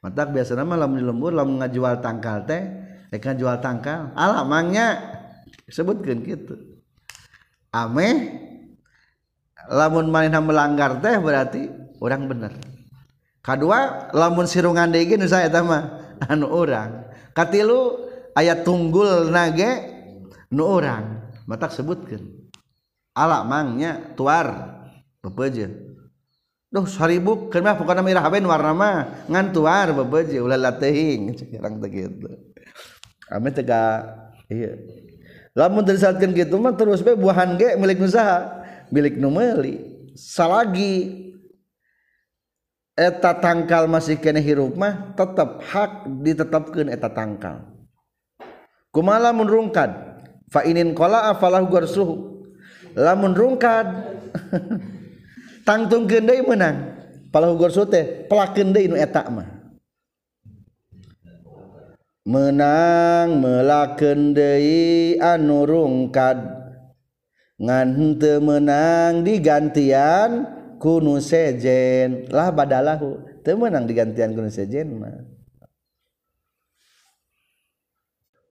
Mata 0.00 0.24
biasa 0.24 0.56
nama 0.56 0.80
lamun 0.80 0.96
di 0.96 1.04
lembur 1.04 1.32
lamun 1.36 1.60
ngajual 1.60 2.00
tangkal 2.00 2.48
teh 2.48 2.62
rek 3.12 3.36
jual 3.36 3.60
tangkal 3.60 4.16
alamangnya 4.16 4.96
sebutkan 5.68 6.24
gitu 6.24 6.56
ameh 7.68 8.32
lamun 9.68 10.08
manehna 10.08 10.40
melanggar 10.40 11.04
teh 11.04 11.20
berarti 11.20 11.68
orang 12.00 12.22
bener. 12.32 12.52
kedua 13.40 14.12
lamun 14.12 14.44
sirungan 14.44 14.92
deui 14.92 15.16
nu 15.16 15.26
saya 15.28 15.48
tama 15.48 16.00
anu 16.30 16.48
orang 16.48 17.08
katilu 17.32 18.08
ayat 18.36 18.62
tunggul 18.62 19.32
nage 19.32 19.68
nu 20.52 20.64
orang 20.64 21.28
mata 21.48 21.66
sebutkan 21.72 22.40
ala 23.14 23.42
mangnya 23.44 24.14
tuar. 24.14 24.78
Bebeje 25.20 25.68
Duh 26.70 26.86
seribu 26.86 27.50
kenapa 27.50 27.82
bukan 27.82 27.98
mirah 28.06 28.22
ben 28.30 28.46
warna 28.46 28.70
mah. 28.70 29.26
Ngan 29.26 29.50
tuar 29.50 29.90
bebeje 29.90 30.38
ulah 30.38 30.54
latehing. 30.54 31.34
Sekarang 31.34 31.82
teh 31.82 31.90
gitu. 31.90 32.30
Ame 33.26 33.50
tega 33.50 34.06
iya. 34.46 34.78
Lamun 35.58 35.82
tersatkeun 35.82 36.30
kitu 36.30 36.54
mah 36.62 36.78
terus 36.78 37.02
be 37.02 37.18
buahan 37.18 37.58
ge 37.58 37.74
milik 37.74 37.98
nusaha, 37.98 38.62
milik 38.94 39.18
nu 39.18 39.34
meuli. 39.34 39.82
Salagi. 40.14 41.26
eta 43.00 43.32
tangkal 43.40 43.88
masih 43.88 44.20
kene 44.20 44.44
hirup 44.44 44.76
mah 44.76 45.16
tetap 45.16 45.64
hak 45.64 46.04
ditetapkan 46.20 46.92
eta 46.92 47.08
tangkal. 47.08 47.64
Kumala 48.92 49.32
munrungkad 49.32 50.20
fa 50.52 50.60
inin 50.68 50.92
kola 50.92 51.32
afalah 51.32 51.64
garsuhu. 51.64 52.44
Lamun 52.92 53.32
rungkad 53.32 53.86
tangtung 55.66 56.04
gendai 56.04 56.42
menang 56.44 57.00
palahu 57.32 57.56
garsuhu 57.56 57.88
teh 57.88 58.28
pelakeun 58.28 58.76
deui 58.76 58.92
nu 58.92 59.00
eta 59.00 59.24
mah. 59.32 59.48
Menang 62.28 63.40
melakeun 63.40 64.36
deui 64.36 65.16
anu 65.16 65.64
rungkad. 65.64 66.60
Ngan 67.60 68.16
teu 68.20 68.40
menang 68.40 69.24
digantian 69.24 70.59
kunu 70.80 71.20
sejen. 71.20 72.24
Lah 72.32 72.48
badalahu 72.48 73.20
teu 73.44 73.60
menang 73.60 73.84
digantian 73.84 74.32
kunu 74.32 74.48
sejen 74.48 74.96
mah 74.96 75.20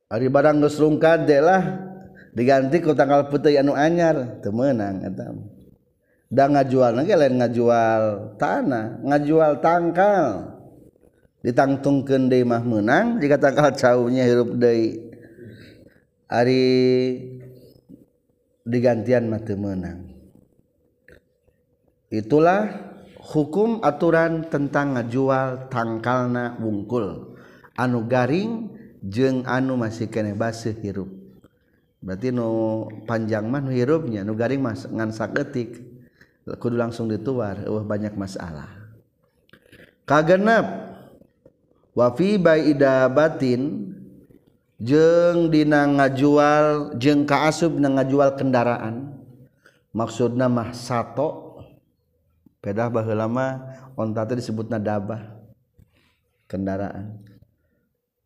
Ari 0.10 0.26
barang 0.26 0.58
geus 0.62 0.82
rungkad 0.82 1.30
lah. 1.42 1.86
Diganti 2.34 2.82
ku 2.82 2.98
tanggal 2.98 3.30
putih 3.30 3.62
anu 3.62 3.78
anyar. 3.78 4.42
Temenang 4.42 5.06
eta. 5.06 5.30
Da 6.30 6.50
ngajual 6.50 7.06
ge 7.06 7.14
lain 7.14 7.38
ngajual 7.42 8.34
tanah 8.42 9.06
ngajual 9.06 9.62
tangkal. 9.62 10.58
Ditangtungkeun 11.46 12.26
deui 12.26 12.42
mah 12.42 12.66
menang 12.66 13.22
jika 13.22 13.38
tangkal 13.38 13.70
caunya 13.78 14.26
hirup 14.26 14.58
deui. 14.58 15.14
Ari 16.26 16.66
digantian 18.66 19.30
mah 19.30 19.42
teu 19.46 19.62
menang 19.62 20.09
itulah 22.10 22.90
hukum 23.22 23.86
aturan 23.86 24.50
tentang 24.50 24.98
ngajual 24.98 25.70
tangkalna 25.70 26.58
wungkul. 26.58 27.38
Anu 27.78 28.04
garing 28.10 28.76
jeung 29.00 29.48
anu 29.48 29.80
masih 29.80 30.10
kene 30.12 30.36
basih 30.36 30.76
hirup. 30.82 31.08
Berarti 32.04 32.32
nu 32.32 32.88
panjang 33.06 33.48
mah 33.48 33.64
nu 33.64 33.72
hirupnya 33.72 34.26
nu 34.26 34.36
garing 34.36 34.60
mas 34.60 34.84
ngan 34.90 35.14
saketik. 35.16 35.88
Kudu 36.50 36.76
langsung 36.76 37.06
dituar 37.06 37.62
uh 37.70 37.86
banyak 37.86 38.18
masalah. 38.18 38.68
Kagenap 40.10 40.66
wa 41.94 42.10
fi 42.18 42.42
baida 42.42 43.06
batin 43.06 43.94
jeung 44.82 45.54
dina 45.54 45.86
ngajual 45.86 46.98
jeung 46.98 47.30
kaasup 47.30 47.78
na 47.78 47.94
ngajual 47.94 48.34
kendaraan. 48.34 49.14
Maksudna 49.94 50.50
mah 50.50 50.74
sato. 50.74 51.49
Pedah 52.60 52.92
baheula 52.92 53.28
mah 53.28 53.52
onta 53.96 54.24
teh 54.28 54.40
disebutna 54.40 54.80
dabah 54.80 55.40
kendaraan. 56.50 57.22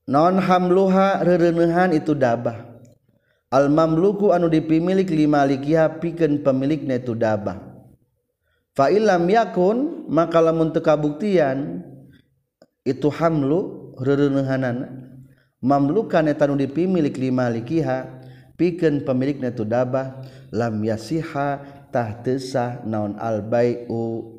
Non 0.04 0.36
hamluha 0.40 1.24
rereneuhan 1.24 1.96
itu 1.96 2.12
dabah. 2.12 2.76
Al 3.54 3.70
mamluku 3.70 4.34
anu 4.34 4.50
dipimilik 4.50 5.08
lima 5.08 5.46
likiha 5.46 6.02
pikeun 6.02 6.42
pemilikna 6.42 6.98
itu 6.98 7.14
dabah. 7.14 7.62
Fa 8.74 8.90
illam 8.90 9.30
yakun 9.30 10.10
maka 10.10 10.42
lamun 10.42 10.74
teu 10.74 10.82
kabuktian 10.82 11.86
itu 12.82 13.08
hamlu 13.14 13.94
rereneuhanana 14.02 14.90
mamlukan 15.62 16.26
eta 16.26 16.50
nu 16.50 16.58
dipimilik 16.58 17.14
lima 17.16 17.48
likiha 17.54 18.26
pikeun 18.58 19.06
pemilikna 19.06 19.54
itu 19.54 19.64
dabah. 19.64 20.26
Lam 20.50 20.82
yasiha 20.82 21.73
tahtesah 21.94 22.82
naon 22.90 23.14
albayu 23.22 24.34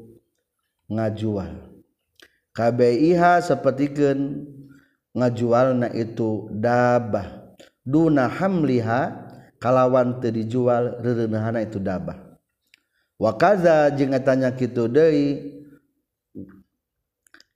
ngajual. 0.90 1.70
KBIH 2.54 3.46
sepertiken 3.46 4.46
ngajualna 5.14 5.94
itu 5.94 6.50
dabah. 6.50 7.54
Duna 7.86 8.26
hamliha 8.26 9.30
kalawan 9.62 10.18
teu 10.18 10.34
dijual 10.34 10.98
reureunahana 11.02 11.62
itu 11.62 11.78
dabah. 11.78 12.38
Wa 13.18 13.34
kaza 13.38 13.90
jeung 13.94 14.14
tanya 14.22 14.50
kitu 14.54 14.90
deui 14.90 15.54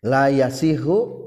la 0.02 0.30
yasihu 0.30 1.26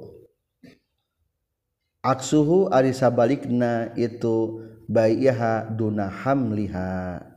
aksuhu 2.00 2.72
ari 2.72 2.96
sabalikna 2.96 3.92
itu 3.96 4.68
baiha 4.88 5.68
duna 5.72 6.12
hamliha. 6.12 7.31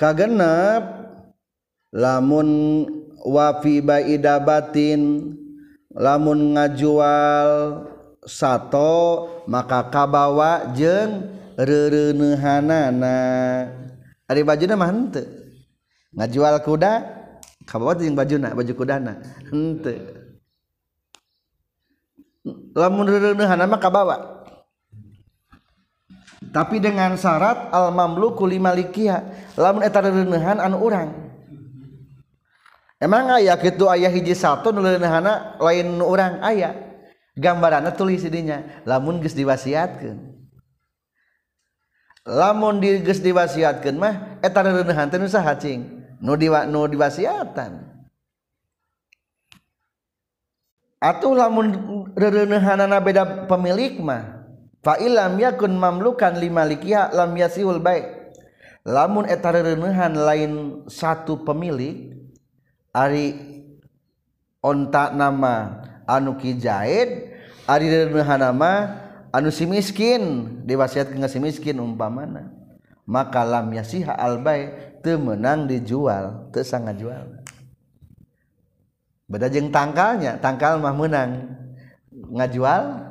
kagenep. 0.00 0.82
Lamun 1.92 2.48
wafi 3.20 3.84
baida 3.84 4.40
batin. 4.40 5.36
Lamun 5.92 6.56
ngajual 6.56 7.82
sato 8.22 9.26
maka 9.50 9.90
kabawa 9.90 10.70
jeng 10.70 11.26
rereneuhanana 11.58 13.18
ari 14.30 14.46
bajuna 14.46 14.78
mah 14.78 14.88
henteu. 14.88 15.26
Ngajual 16.14 16.62
kuda 16.62 16.92
kabawa 17.66 17.98
jeung 17.98 18.14
bajuna 18.14 18.54
baju 18.54 18.72
kudana. 18.72 19.18
Henteu. 19.50 19.98
Lamun 22.72 23.04
rereneuhanana 23.10 23.66
mah 23.66 23.82
kabawa. 23.82 24.39
tapi 26.50 26.82
dengan 26.82 27.14
syarat 27.14 27.70
al 27.70 27.94
mamluku 27.94 28.42
kuli 28.42 28.58
lamun 28.58 29.82
eta 29.86 30.02
reuneuhan 30.02 30.58
anu 30.58 30.82
urang. 30.82 31.10
Emang 33.00 33.32
aya 33.32 33.56
kitu 33.56 33.86
aya 33.86 34.10
hiji 34.10 34.34
satu 34.34 34.74
nu 34.74 34.82
lain 34.82 35.86
nu 35.94 36.04
urang 36.04 36.42
aya. 36.42 36.74
Gambaranna 37.38 37.94
tulis 37.94 38.26
dinya 38.26 38.82
lamun 38.82 39.22
geus 39.22 39.32
diwasiatkeun. 39.38 40.18
Lamun 42.26 42.82
di 42.82 43.00
geus 43.00 43.22
diwasiatkeun 43.22 43.96
mah 43.96 44.42
eta 44.42 44.60
reuneuhan 44.66 45.08
teh 45.08 45.16
nu 45.16 45.30
saha 45.30 45.54
cing 45.54 45.86
nu 46.18 46.34
diwa, 46.34 46.66
nu 46.66 46.84
diwasiatan. 46.90 47.88
Atuh 51.00 51.32
lamun 51.32 51.72
reuneuhanana 52.18 52.98
beda 53.00 53.48
pemilik 53.48 53.96
mah. 54.02 54.39
fa 54.80 54.96
ilam 55.00 55.36
yakun 55.36 55.76
mamlukan 55.76 56.36
limalikiha 56.36 57.12
lam 57.12 57.32
yasihul 57.36 57.80
baik. 57.80 58.20
Lamun 58.80 59.28
eta 59.28 59.52
renuhan 59.52 60.16
lain 60.16 60.82
satu 60.88 61.44
pemilik 61.44 62.16
ari 62.96 63.36
ontak 64.64 65.12
nama 65.12 65.84
anu 66.08 66.40
kijahid 66.40 67.28
ari 67.68 67.86
renuhan 67.92 68.40
nama 68.40 68.72
anu 69.36 69.52
si 69.52 69.68
miskin 69.68 70.48
diwasiatkeun 70.64 71.20
ke 71.20 71.28
si 71.28 71.38
miskin 71.44 71.76
umpamana. 71.76 72.48
Maka 73.04 73.44
lam 73.44 73.68
yasiha 73.74 74.16
al 74.16 74.40
bai 74.40 74.72
teu 75.04 75.20
menang 75.20 75.68
dijual 75.68 76.48
teu 76.48 76.64
sanga 76.64 76.96
jual. 76.96 77.36
Beda 79.28 79.46
jeung 79.52 79.68
tangkalnya 79.68 80.40
tangkal 80.40 80.80
mah 80.80 80.96
menang 80.96 81.52
ngajual 82.10 83.09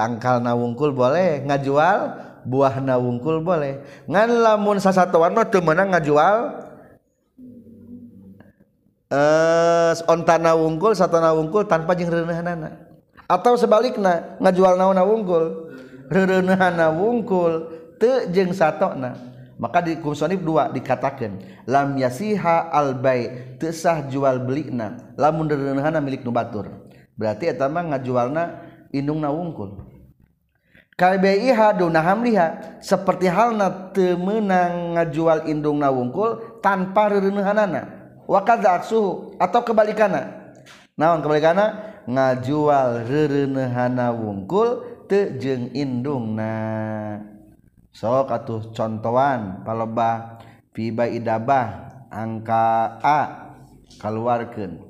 tangkal 0.00 0.40
nawungkul 0.40 0.96
boleh 0.96 1.44
ngajual 1.44 2.16
buah 2.48 2.80
nawungkul 2.80 3.44
boleh. 3.44 3.84
Ngan 4.08 4.40
lamun 4.40 4.80
sasatuan 4.80 5.36
mah 5.36 5.44
temenang 5.44 5.92
ngajual 5.92 6.36
eh 9.12 9.92
ontana 10.08 10.56
wungkul 10.56 10.96
satana 10.96 11.36
wungkul 11.36 11.68
tanpa 11.68 11.92
jeung 11.98 12.08
reuneuhanana 12.08 12.78
atau 13.26 13.58
sebaliknya 13.58 14.38
ngajual 14.38 14.78
naon 14.78 15.02
wungkul 15.02 15.74
reuneuhanna 16.08 16.94
wungkul 16.94 17.74
teu 17.98 18.30
jeung 18.30 18.54
satona 18.54 19.18
maka 19.58 19.82
di 19.82 19.98
kumsonif 19.98 20.38
dua 20.40 20.70
dikatakan 20.70 21.42
lam 21.66 21.98
yasiha 21.98 22.70
al 22.70 22.96
bai 22.96 23.52
teu 23.58 23.74
sah 23.74 24.06
jual 24.06 24.40
belina. 24.46 25.12
Lamun 25.18 25.50
reuneuhanna 25.50 25.98
milik 25.98 26.22
nu 26.22 26.30
batur. 26.30 26.70
Berarti 27.18 27.50
eta 27.50 27.66
mah 27.68 27.90
ngajualna 27.90 28.69
indung 28.90 29.22
naungkun 29.22 29.80
kalbihadunhamliha 31.00 32.78
seperti 32.84 33.24
halna 33.32 33.88
temenang 33.96 35.00
ngajual 35.00 35.48
indung 35.48 35.80
nawungkul 35.80 36.60
tanpa 36.60 37.08
renuhanana 37.08 38.00
wakadzat 38.30 38.86
suhu 38.86 39.34
atau 39.42 39.60
kebalikana? 39.66 40.54
Naon 40.94 41.24
kebalikana? 41.24 41.96
Ngajual 42.04 43.08
rerenehana 43.08 44.14
wungkul 44.14 44.86
tejeng 45.10 45.74
indungna. 45.74 46.54
Sok 47.90 48.30
atuh 48.30 48.70
contohan 48.70 49.66
palebah 49.66 50.38
fiba 50.70 51.10
idabah 51.10 51.90
angka 52.12 52.98
a 53.02 53.20
keluarkan 53.98 54.89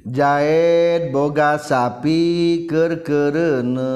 Jaed 0.00 1.12
boga 1.12 1.60
sapi 1.60 2.64
kerkerene 2.64 3.92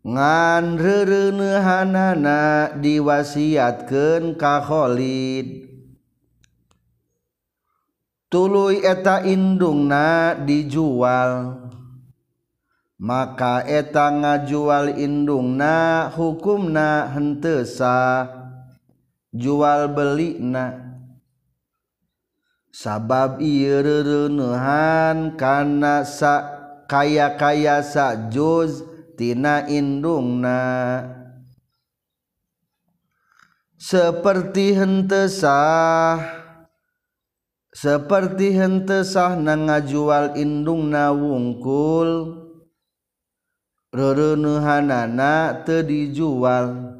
ngan 0.00 0.64
reunehanana 0.80 2.72
diwasiatkeun 2.80 4.40
ka 4.40 4.64
Khalid 4.64 5.68
tuluy 8.32 8.80
eta 8.80 9.20
indungna 9.26 10.32
dijual. 10.48 11.60
Maka 13.00 13.64
eta 13.64 14.12
ngajual 14.12 14.96
indungna 14.96 16.08
hukumna 16.12 17.08
henteu 17.12 17.64
sah. 17.64 18.28
Jual 19.32 19.92
belikna 19.92 20.89
sabab 22.70 23.42
ireureuneuhan 23.42 25.34
kana 25.34 26.06
sa 26.06 26.46
kaya 26.86 27.34
kaya 27.38 27.82
sa 27.82 28.30
juz 28.30 28.82
tina 29.18 29.66
indungna. 29.66 31.06
Seperti 33.80 34.76
hentesah 34.76 36.40
seperti 37.70 38.52
hentesah 38.52 39.38
na 39.38 39.56
ngajual 39.56 40.36
indungna 40.36 41.14
wungkul 41.14 42.36
rerenuhanana 43.94 45.64
teu 45.64 45.80
dijual. 45.80 46.99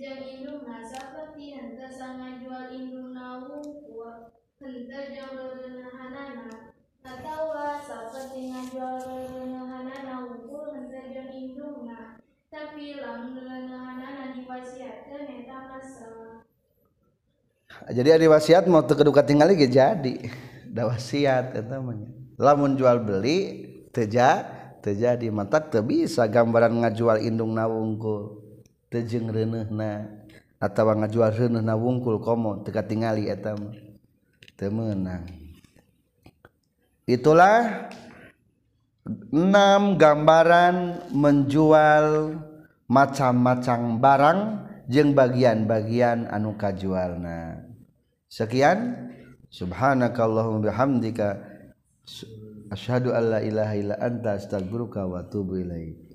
jang 0.00 0.24
indung 0.24 0.64
nasapati 0.64 1.52
henta 1.52 1.84
sanga 1.92 2.40
jual 2.40 2.72
indung 2.72 3.12
nawu 3.12 3.84
kuwa 3.84 4.32
henta 4.56 5.12
jang 5.12 5.36
lorena 5.36 5.92
hanana 5.92 6.72
katawa 7.04 7.76
sapati 7.84 8.48
ngajual 8.48 8.96
lorena 9.04 9.60
hanana 9.68 10.24
wukul 10.24 10.72
henta 10.72 11.04
jang 11.12 11.28
indung 11.36 11.84
na. 11.84 12.16
Tapi 12.48 12.96
lam 12.96 13.36
lorena 13.36 13.76
hanana 13.76 14.32
diwasiatkan 14.32 15.20
neta 15.28 15.68
masalah. 15.68 16.48
Jadi 17.92 18.08
ada 18.08 18.24
wasiat 18.32 18.64
mau 18.72 18.80
terkeduka 18.80 19.20
tinggal 19.20 19.52
lagi 19.52 19.68
jadi. 19.68 20.16
Ada 20.72 20.96
wasiat 20.96 21.60
itu 21.60 21.68
namanya 21.68 22.08
lamun 22.40 22.72
jual 22.72 23.04
beli 23.04 23.68
teja 23.92 24.48
terjadi 24.80 25.28
mata 25.28 25.60
tebi 25.60 26.08
bisa 26.08 26.24
gambaran 26.24 26.72
ngajual 26.80 27.20
indung 27.20 27.52
nawungku 27.52 28.39
tejeng 28.90 29.30
reneh 29.30 29.70
na 29.70 30.10
atau 30.60 30.90
ngajual 30.92 31.32
reneh 31.32 31.62
na 31.62 31.78
wungkul 31.78 32.20
komo 32.20 32.60
teka 32.66 32.84
tingali 32.84 33.30
etam 33.30 33.72
temenang 34.58 35.24
itulah 37.08 37.88
enam 39.32 39.96
gambaran 39.96 41.08
menjual 41.14 42.36
macam-macam 42.90 44.02
barang 44.02 44.40
jeng 44.90 45.14
bagian-bagian 45.14 46.26
anu 46.26 46.58
kajualna. 46.58 47.62
Sekian. 48.26 49.10
Subhanakallahumma 49.50 50.70
bihamdika. 50.70 51.38
Asyhadu 52.70 53.14
alla 53.14 53.42
ilaha 53.42 53.74
illa 53.74 53.96
anta 53.98 54.38
astaghfiruka 54.38 55.06
wa 55.06 55.22
atubu 55.22 55.58
ilaik. 55.62 56.09